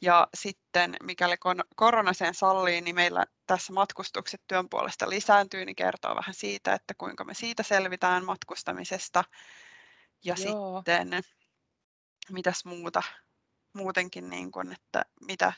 [0.00, 1.34] ja sitten mikäli
[1.76, 6.94] korona sen sallii, niin meillä tässä matkustukset työn puolesta lisääntyy, niin kertoo vähän siitä, että
[6.98, 9.24] kuinka me siitä selvitään matkustamisesta.
[10.24, 10.82] Ja Joo.
[10.86, 11.22] sitten
[12.30, 13.02] mitäs muuta,
[13.72, 15.52] muutenkin, niin kuin, että mitä,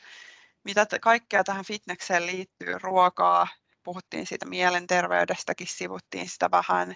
[0.63, 3.47] mitä kaikkea tähän fitnekseen liittyy, ruokaa,
[3.83, 6.95] puhuttiin siitä mielenterveydestäkin, sivuttiin sitä vähän,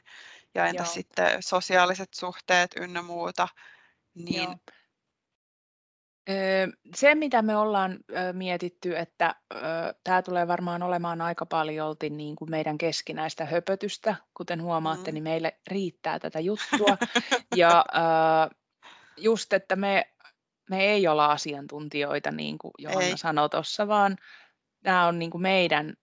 [0.56, 3.48] ja entä sitten sosiaaliset suhteet ynnä muuta,
[4.16, 4.56] niin Joo.
[6.96, 8.00] Se, mitä me ollaan
[8.34, 9.36] mietitty, että
[10.04, 14.16] tämä tulee varmaan olemaan aika paljolti niin kuin meidän keskinäistä höpötystä.
[14.34, 15.14] Kuten huomaatte, mm.
[15.14, 16.98] niin meille riittää tätä juttua.
[17.56, 17.86] ja
[19.18, 20.14] just, että me,
[20.70, 23.18] me ei olla asiantuntijoita, niin kuin Johanna ei.
[23.18, 24.18] sanoi tuossa, vaan
[24.84, 25.94] nämä on niin kuin meidän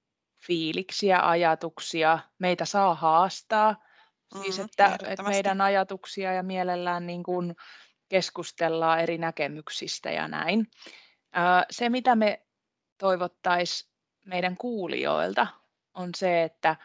[0.46, 2.18] fiiliksiä, ajatuksia.
[2.38, 3.84] Meitä saa haastaa.
[4.42, 7.56] Siis, mm, että, että meidän ajatuksia ja mielellään niin kuin,
[8.08, 10.70] keskustellaan eri näkemyksistä ja näin.
[11.70, 12.42] Se, mitä me
[12.98, 13.90] toivottaisiin
[14.26, 15.46] meidän kuulijoilta,
[15.94, 16.76] on se, että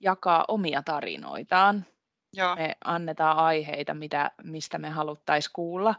[0.00, 1.86] jakaa omia tarinoitaan.
[2.32, 2.56] Joo.
[2.56, 5.94] Me annetaan aiheita, mitä, mistä me haluttaisiin kuulla,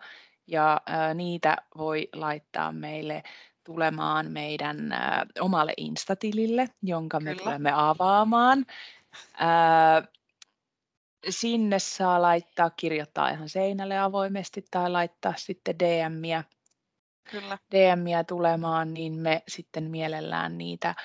[0.48, 0.82] ja
[1.14, 3.24] niitä voi laittaa meille
[3.64, 4.78] tulemaan meidän
[5.40, 7.32] omalle Instatilille, jonka Kyllä.
[7.32, 8.66] me tulemme avaamaan
[11.30, 16.44] sinne saa laittaa, kirjoittaa ihan seinälle avoimesti tai laittaa sitten DMiä,
[17.32, 17.58] Kyllä.
[17.72, 20.96] DMiä tulemaan, niin me sitten mielellään niitä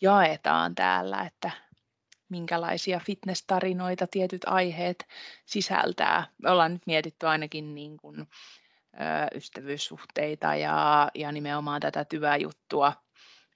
[0.00, 1.50] jaetaan täällä, että
[2.28, 5.08] minkälaisia fitness-tarinoita tietyt aiheet
[5.46, 6.26] sisältää.
[6.42, 8.28] Me ollaan nyt mietitty ainakin niin kuin,
[9.34, 12.92] ystävyyssuhteita ja, ja nimenomaan tätä työjuttua.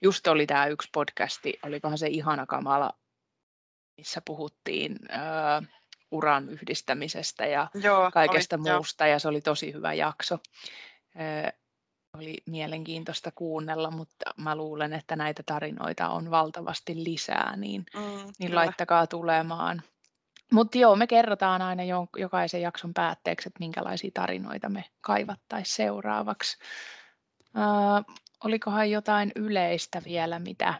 [0.01, 2.93] Just oli tämä yksi podcasti, olikohan se ihana kamala,
[3.97, 5.65] missä puhuttiin ö,
[6.11, 9.11] uran yhdistämisestä ja Joo, kaikesta oli, muusta jo.
[9.11, 10.39] ja se oli tosi hyvä jakso.
[12.17, 18.55] oli mielenkiintoista kuunnella, mutta mä luulen, että näitä tarinoita on valtavasti lisää, niin, mm, niin
[18.55, 19.81] laittakaa tulemaan.
[20.51, 21.83] Mutta joo, me kerrotaan aina
[22.17, 26.57] jokaisen jakson päätteeksi, että minkälaisia tarinoita me kaivattaisiin seuraavaksi.
[27.55, 30.73] Uh, olikohan jotain yleistä vielä, mitä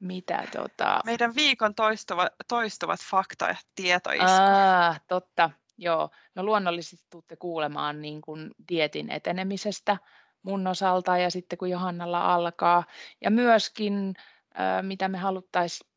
[0.00, 1.00] mitä tota...
[1.04, 4.28] Meidän viikon toistuva, toistuvat fakta- ja tietoiskut.
[4.28, 6.10] Ah, totta, joo.
[6.34, 9.96] No luonnollisesti tuutte kuulemaan niin kuin dietin etenemisestä
[10.42, 12.84] mun osalta ja sitten kun Johannalla alkaa.
[13.20, 14.14] Ja myöskin
[14.60, 15.89] äh, mitä me haluttaisiin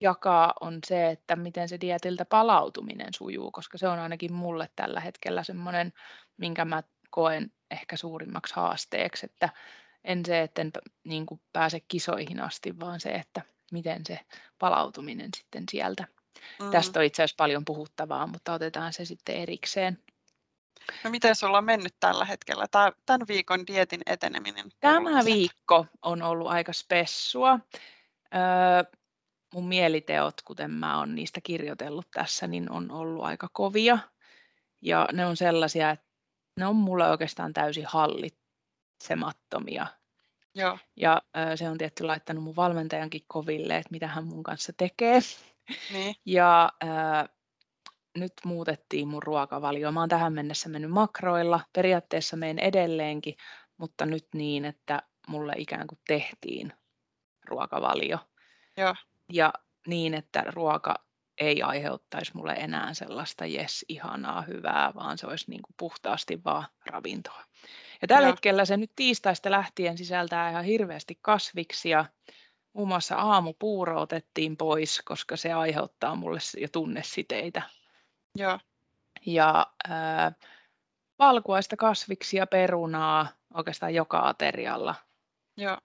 [0.00, 5.00] jakaa on se, että miten se dietiltä palautuminen sujuu, koska se on ainakin mulle tällä
[5.00, 5.92] hetkellä semmoinen,
[6.36, 9.48] minkä mä koen ehkä suurimmaksi haasteeksi, että
[10.04, 10.72] en se, että en
[11.04, 13.42] niin kuin pääse kisoihin asti, vaan se, että
[13.72, 14.20] miten se
[14.58, 16.04] palautuminen sitten sieltä.
[16.62, 16.70] Mm.
[16.70, 19.98] Tästä on itse asiassa paljon puhuttavaa, mutta otetaan se sitten erikseen.
[21.04, 22.66] No miten sulla on mennyt tällä hetkellä,
[23.06, 24.68] tämän viikon dietin eteneminen?
[24.80, 27.58] Tämä viikko on ollut aika spessua.
[28.34, 28.97] Öö,
[29.54, 33.98] mun mieliteot, kuten mä oon niistä kirjoitellut tässä, niin on ollut aika kovia.
[34.82, 36.06] Ja ne on sellaisia, että
[36.56, 39.86] ne on mulle oikeastaan täysin hallitsemattomia
[40.58, 40.78] Joo.
[40.96, 41.22] Ja
[41.54, 45.20] se on tietty laittanut mun valmentajankin koville, että mitä hän mun kanssa tekee.
[45.92, 46.14] Niin.
[46.26, 46.86] Ja ö,
[48.16, 49.92] nyt muutettiin mun ruokavalio.
[49.92, 51.60] Mä oon tähän mennessä mennyt makroilla.
[51.72, 53.36] Periaatteessa menen edelleenkin,
[53.76, 56.72] mutta nyt niin, että mulle ikään kuin tehtiin
[57.44, 58.18] ruokavalio.
[58.76, 58.94] Joo.
[59.32, 59.52] Ja
[59.86, 60.94] niin, että ruoka
[61.40, 66.66] ei aiheuttaisi mulle enää sellaista jes, ihanaa, hyvää, vaan se olisi niin kuin puhtaasti vaan
[66.86, 67.44] ravintoa.
[68.02, 68.32] Ja tällä Joo.
[68.32, 72.04] hetkellä se nyt tiistaista lähtien sisältää ihan hirveästi kasviksia.
[72.72, 77.62] Muun muassa aamupuuro otettiin pois, koska se aiheuttaa mulle jo tunnesiteitä.
[78.36, 78.58] Joo.
[79.26, 80.34] Ja äh,
[81.18, 84.94] valkuaista kasviksia, perunaa oikeastaan joka aterialla.
[85.56, 85.78] Joo.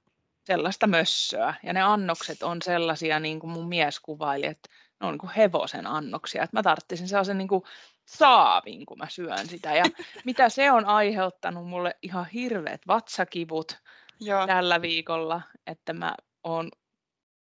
[0.44, 1.54] Sellaista mössöä.
[1.64, 4.70] Ja ne annokset on sellaisia, niin kuin mun mies kuvaili, että
[5.02, 6.44] ne on niin kuin hevosen annoksia.
[6.44, 7.64] Että mä tarvitsin sellaisen niin kuin
[8.06, 9.76] saavin, kun mä syön sitä.
[9.76, 9.84] Ja
[10.26, 13.78] mitä se on aiheuttanut mulle ihan hirveät vatsakivut
[14.20, 14.48] Joo.
[14.48, 16.70] tällä viikolla, että mä oon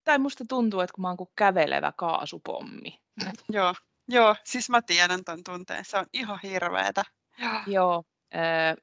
[0.06, 3.00] tai musta tuntuu, että kun mä oon kuin kävelevä kaasupommi.
[3.48, 3.74] Joo,
[4.08, 5.84] joo, siis mä tiedän ton tunteen.
[5.84, 7.02] Se on ihan hirveetä.
[7.66, 8.76] Joo, äh,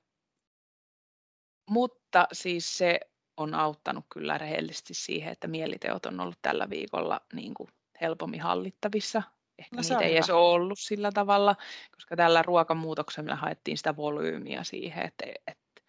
[1.69, 2.99] mutta siis se
[3.37, 7.69] on auttanut kyllä rehellisesti siihen, että mieliteot on ollut tällä viikolla niin kuin
[8.01, 9.23] helpommin hallittavissa.
[9.59, 10.17] Ehkä No niitä ei hyvä.
[10.17, 11.55] edes ole ollut sillä tavalla,
[11.95, 15.81] koska tällä ruokamuutoksella haettiin sitä volyymiä siihen, että, että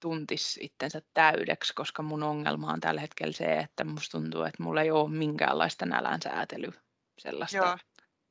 [0.00, 4.82] tuntisi itsensä täydeksi, koska mun ongelma on tällä hetkellä se, että musta tuntuu, että mulla
[4.82, 6.72] ei ole minkäänlaista nälän säätely
[7.18, 7.78] sellaista Joo,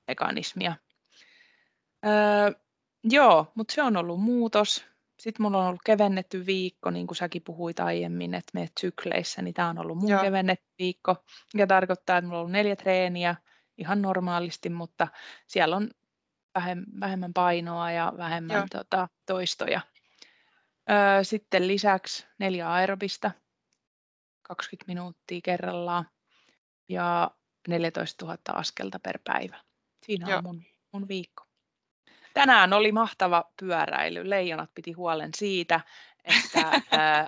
[0.08, 0.76] mekanismia.
[2.06, 2.52] Öö,
[3.04, 4.86] joo, mutta se on ollut muutos.
[5.20, 9.54] Sitten mulla on ollut kevennetty viikko, niin kuin säkin puhuit aiemmin, että meet sykleissä, niin
[9.54, 10.22] tämä on ollut mun Joo.
[10.22, 11.16] kevennetty viikko,
[11.54, 13.36] mikä tarkoittaa, että mulla on ollut neljä treeniä
[13.78, 15.08] ihan normaalisti, mutta
[15.48, 15.90] siellä on
[16.60, 18.66] vähem- vähemmän painoa ja vähemmän Joo.
[18.72, 19.82] tota, toistoja.
[20.90, 23.32] Öö, sitten lisäksi neljä aerobista,
[24.42, 26.10] 20 minuuttia kerrallaan
[26.90, 27.32] ja
[27.68, 29.64] 14 000 askelta per päivä.
[30.06, 30.38] Siinä Joo.
[30.38, 31.45] on mun, mun viikko.
[32.36, 34.30] Tänään oli mahtava pyöräily.
[34.30, 35.82] Leijonat piti huolen siitä,
[36.24, 37.28] että ää,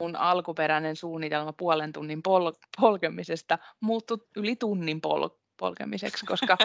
[0.00, 6.56] mun alkuperäinen suunnitelma puolen tunnin pol- polkemisesta muuttui yli tunnin pol- polkemiseksi, koska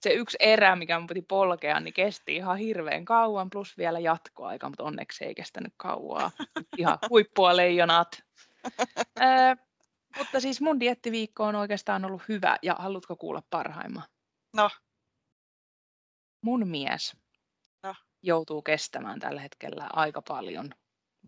[0.00, 4.68] se yksi erä, mikä mun piti polkea, niin kesti ihan hirveän kauan, plus vielä jatkoaika,
[4.68, 6.30] mutta onneksi ei kestänyt kauaa.
[6.76, 8.22] Ihan huippua leijonat.
[9.20, 9.56] Ää,
[10.18, 14.04] mutta siis mun diettiviikko on oikeastaan ollut hyvä, ja haluatko kuulla parhaimman?
[14.56, 14.70] No,
[16.42, 17.16] Mun mies
[17.82, 17.94] No.
[18.22, 20.70] joutuu kestämään tällä hetkellä aika paljon.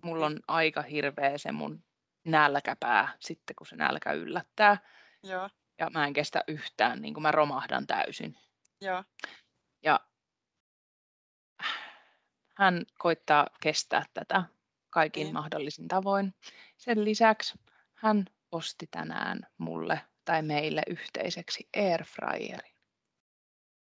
[0.05, 1.85] Mulla on aika hirveä se mun
[2.25, 4.77] nälkäpää sitten, kun se nälkä yllättää.
[5.23, 5.49] joo,
[5.79, 8.37] Ja mä en kestä yhtään, niin kuin mä romahdan täysin.
[8.81, 9.05] joo,
[9.83, 10.01] Ja
[12.57, 14.43] hän koittaa kestää tätä
[14.91, 15.35] kaikin Niin.
[15.35, 16.35] mahdollisin tavoin.
[16.77, 17.59] Sen lisäksi
[17.95, 22.70] hän osti tänään mulle tai meille yhteiseksi airfryerin.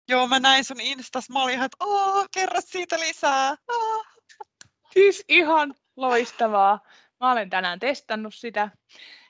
[0.09, 3.47] Joo, mä näin sun Instas, mä olin ihan, että oo, kerro siitä lisää.
[3.49, 4.03] Aa.
[4.93, 6.79] Siis ihan loistavaa.
[7.19, 8.69] Mä olen tänään testannut sitä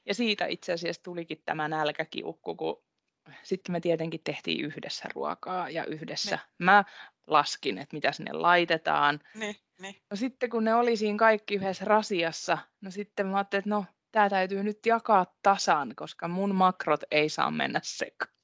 [0.06, 2.84] ja siitä itse asiassa tulikin tämä nälkäkiukku, kun
[3.44, 6.66] sitten me tietenkin tehtiin yhdessä ruokaa ja yhdessä Niin.
[6.66, 6.84] mä
[7.28, 9.20] laskin, että mitä sinne laitetaan.
[9.34, 13.60] Niin, niin, No sitten kun ne oli siinä kaikki yhdessä rasiassa, no sitten mä ajattelin,
[13.60, 18.39] että no tämä täytyy nyt jakaa tasan, koska mun makrot ei saa mennä sekaan.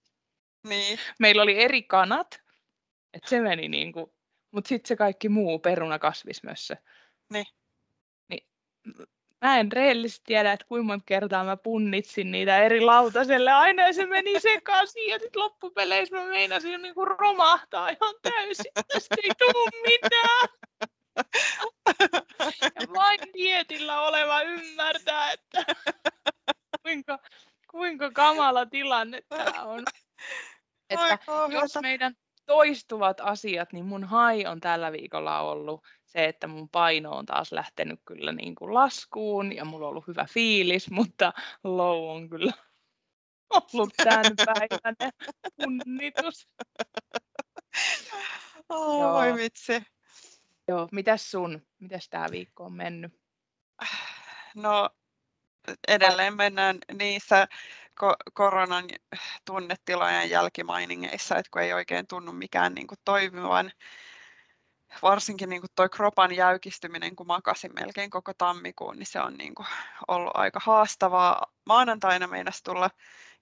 [0.70, 2.41] Niin, Meillä oli eri kanat,
[3.13, 4.11] että se meni niin kuin,
[4.51, 6.76] mutta sitten se kaikki muu peruna kasvismössö.
[7.34, 7.45] Niin.
[8.30, 8.47] Niin
[9.41, 14.05] mä en rehellisesti tiedä, että kuinka monta kertaa mä punnitsin niitä eri lautaselle aina se
[14.05, 18.72] meni sekaisin ja sitten loppupeleissä mä meinasin jo niinku romahtaa ihan täysin.
[18.93, 20.49] Tästä ei tule mitään.
[22.61, 25.66] Ja vain dietillä oleva ymmärtää, että
[26.82, 27.20] kuinka,
[27.72, 29.84] kuinka kamala tilanne tämä on.
[30.89, 32.15] Ai Että jos meidän
[32.45, 37.51] toistuvat asiat, niin mun hai on tällä viikolla ollut se, että mun paino on taas
[37.51, 41.33] lähtenyt kyllä niin kuin laskuun ja mulla on ollut hyvä fiilis, mutta
[41.63, 42.53] low on kyllä
[43.73, 45.13] ollut tämän päivän
[45.55, 46.47] punnitus.
[48.69, 49.36] Oh, voi Joo.
[49.36, 49.83] vitsi.
[50.67, 53.19] Joo, mitäs sun, mitäs tämä viikko on mennyt?
[54.55, 54.89] No,
[55.88, 57.47] edelleen mennään niissä
[58.03, 58.85] ko- koronan
[59.45, 63.71] tunnetilojen jälkimainingeissa, että kun ei oikein tunnu mikään niin kuin toimivan.
[65.01, 69.55] Varsinkin niin kuin toi kropan jäykistyminen, kun makasin melkein koko tammikuun, niin se on niin
[69.55, 69.67] kuin
[70.07, 71.53] ollut aika haastavaa.
[71.65, 72.89] Maanantaina meinasi tulla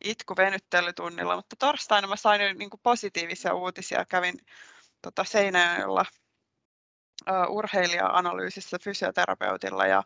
[0.03, 4.05] itku venyttelytunnilla, mutta torstaina mä sain jo niin kuin positiivisia uutisia.
[4.05, 4.39] Kävin
[5.01, 6.05] tota Seinäjoella
[7.49, 10.03] urheilija-analyysissä fysioterapeutilla ja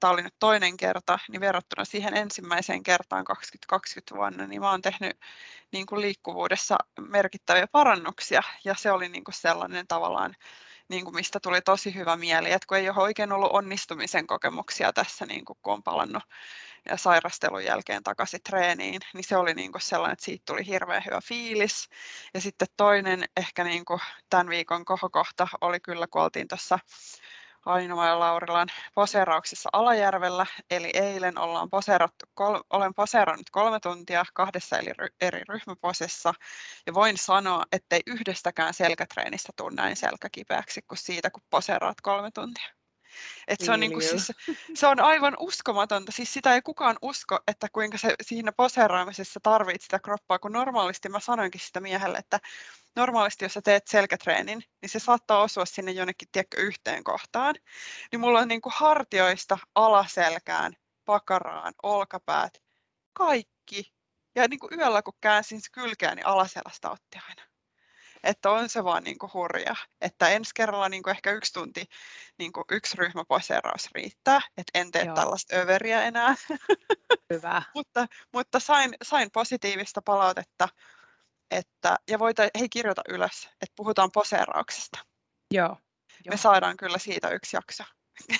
[0.00, 5.18] tämä oli nyt toinen kerta, niin verrattuna siihen ensimmäiseen kertaan 2020 vuonna, niin mä tehnyt
[5.72, 10.34] niin kuin liikkuvuudessa merkittäviä parannuksia ja se oli niin kuin sellainen tavallaan,
[10.88, 14.92] niin kuin mistä tuli tosi hyvä mieli, että kun ei ole oikein ollut onnistumisen kokemuksia
[14.92, 16.22] tässä, niin kuin kun on palannut
[16.88, 21.02] ja sairastelun jälkeen takaisin treeniin, niin se oli niin kuin sellainen, että siitä tuli hirveän
[21.06, 21.88] hyvä fiilis.
[22.34, 24.00] Ja sitten toinen ehkä niin kuin
[24.30, 26.78] tämän viikon kohokohta oli kyllä, kun oltiin tuossa
[27.66, 34.78] Ainoa ja Laurilan poseerauksessa Alajärvellä, eli eilen ollaan poseerattu, kol, olen poseerannut kolme tuntia kahdessa
[34.78, 36.34] eri, eri ryhmäposessa,
[36.86, 42.81] ja voin sanoa, ettei yhdestäkään selkätreenistä tule näin selkäkipeäksi kuin siitä, kun poseeraat kolme tuntia.
[43.48, 44.10] Et se, on niinku you.
[44.10, 44.32] siis,
[44.74, 46.12] se on aivan uskomatonta.
[46.12, 51.08] Siis sitä ei kukaan usko, että kuinka se siinä poseeraamisessa tarvitset sitä kroppaa, kun normaalisti
[51.08, 52.40] mä sanoinkin sitä miehelle, että
[52.96, 57.54] normaalisti jos sä teet selkätreenin, niin se saattaa osua sinne jonnekin tiedätkö, yhteen kohtaan.
[58.12, 60.72] Niin mulla on niinku hartioista alaselkään,
[61.04, 62.62] pakaraan, olkapäät,
[63.12, 63.92] kaikki.
[64.34, 67.51] Ja niin kuin yöllä kun käänsin kylkeä, niin alaselästä otti aina.
[68.24, 69.76] Että on se vaan niin kuin hurja.
[70.00, 71.84] Että ensi kerralla niin kuin ehkä yksi tunti,
[72.38, 74.40] niin kuin yksi ryhmäposeeraus riittää.
[74.56, 75.14] Että en tee Joo.
[75.14, 76.34] tällaista överiä enää.
[77.32, 77.62] Hyvä.
[77.74, 80.68] mutta mutta sain, sain positiivista palautetta.
[81.50, 84.98] Että, ja voita, hei kirjoita ylös, että puhutaan poseerauksesta.
[85.50, 85.68] Joo.
[85.68, 85.76] Me
[86.24, 86.36] Joo.
[86.36, 87.84] saadaan kyllä siitä yksi jakso.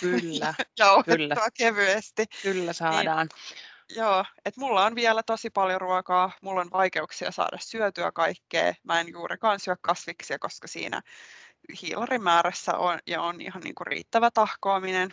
[0.01, 0.55] Kyllä.
[0.79, 1.37] ja kyllä.
[1.59, 2.27] kevyesti.
[2.43, 3.29] Kyllä niin saadaan.
[3.33, 3.59] Niin,
[3.97, 8.75] joo, että mulla on vielä tosi paljon ruokaa, mulla on vaikeuksia saada syötyä kaikkea.
[8.85, 11.03] Mä en juurikaan syö kasviksia, koska siinä
[11.83, 15.11] hiilarimäärässä on, ja on ihan niinku riittävä tahkoaminen.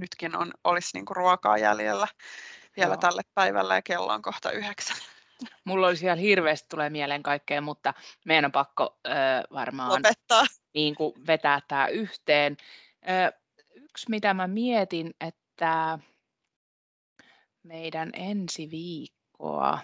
[0.00, 2.08] Nytkin on, olisi niinku ruokaa jäljellä
[2.76, 3.00] vielä joo.
[3.00, 4.96] tälle päivälle ja kello on kohta yhdeksän.
[5.64, 9.10] Mulla olisi ihan hirveästi tulee mieleen kaikkea, mutta meidän on pakko ö,
[9.52, 10.44] varmaan Lopettaa.
[10.74, 12.56] Niin kuin vetää tämä yhteen.
[13.08, 13.32] Ö,
[13.74, 15.98] yksi, mitä mä mietin, että
[17.66, 19.78] meidän ensi viikkoa,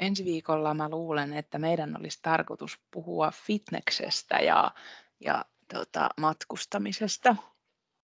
[0.00, 4.74] ensi viikolla mä luulen, että meidän olisi tarkoitus puhua fitneksestä ja,
[5.24, 7.36] ja tota, matkustamisesta.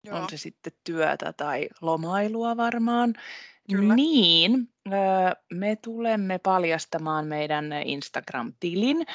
[0.03, 0.17] Joo.
[0.17, 3.13] On se sitten työtä tai lomailua varmaan.
[3.71, 3.95] Kyllä.
[3.95, 4.73] Niin,
[5.53, 9.05] me tulemme paljastamaan meidän Instagram-tilin,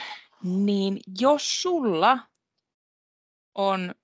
[0.45, 2.19] niin jos sulla
[3.55, 3.95] on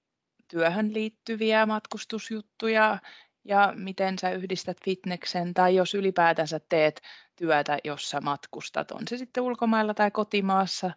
[0.49, 2.99] työhön liittyviä matkustusjuttuja
[3.45, 7.01] ja miten sä yhdistät fitneksen tai jos ylipäätänsä teet
[7.37, 10.91] työtä, jossa matkustat, on se sitten ulkomailla tai kotimaassa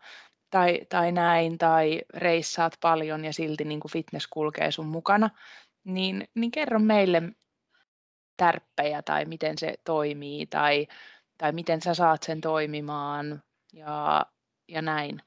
[0.50, 5.30] tai, tai näin, tai reissaat paljon ja silti niin kuin fitness kulkee sun mukana,
[5.84, 7.24] niin, niin kerro meille
[8.38, 10.88] tärppejä tai miten se toimii tai,
[11.38, 13.44] tai miten sä saat sen toimimaan
[13.74, 14.26] ja,
[14.68, 15.22] ja näin.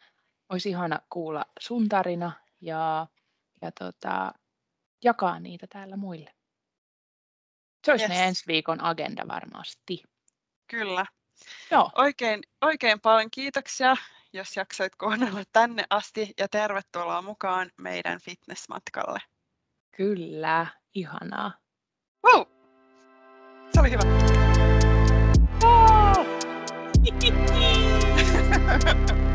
[0.48, 3.06] Olisi ihana kuulla sun tarina ja,
[3.62, 4.32] ja tota,
[5.04, 6.34] jakaa niitä täällä muille.
[7.84, 8.08] Se olisi yes.
[8.08, 10.02] meidän ensi viikon agenda varmasti.
[10.66, 11.06] Kyllä.
[11.70, 11.90] Joo.
[11.94, 13.96] Oikein, oikein paljon kiitoksia,
[14.32, 19.18] jos jaksoit kuunnella tänne asti ja tervetuloa mukaan meidän fitnessmatkalle.
[19.96, 21.52] Kyllä, ihanaa.
[22.26, 22.42] Wow!
[23.74, 24.02] Se oli hyvä.
[25.64, 26.26] Oh!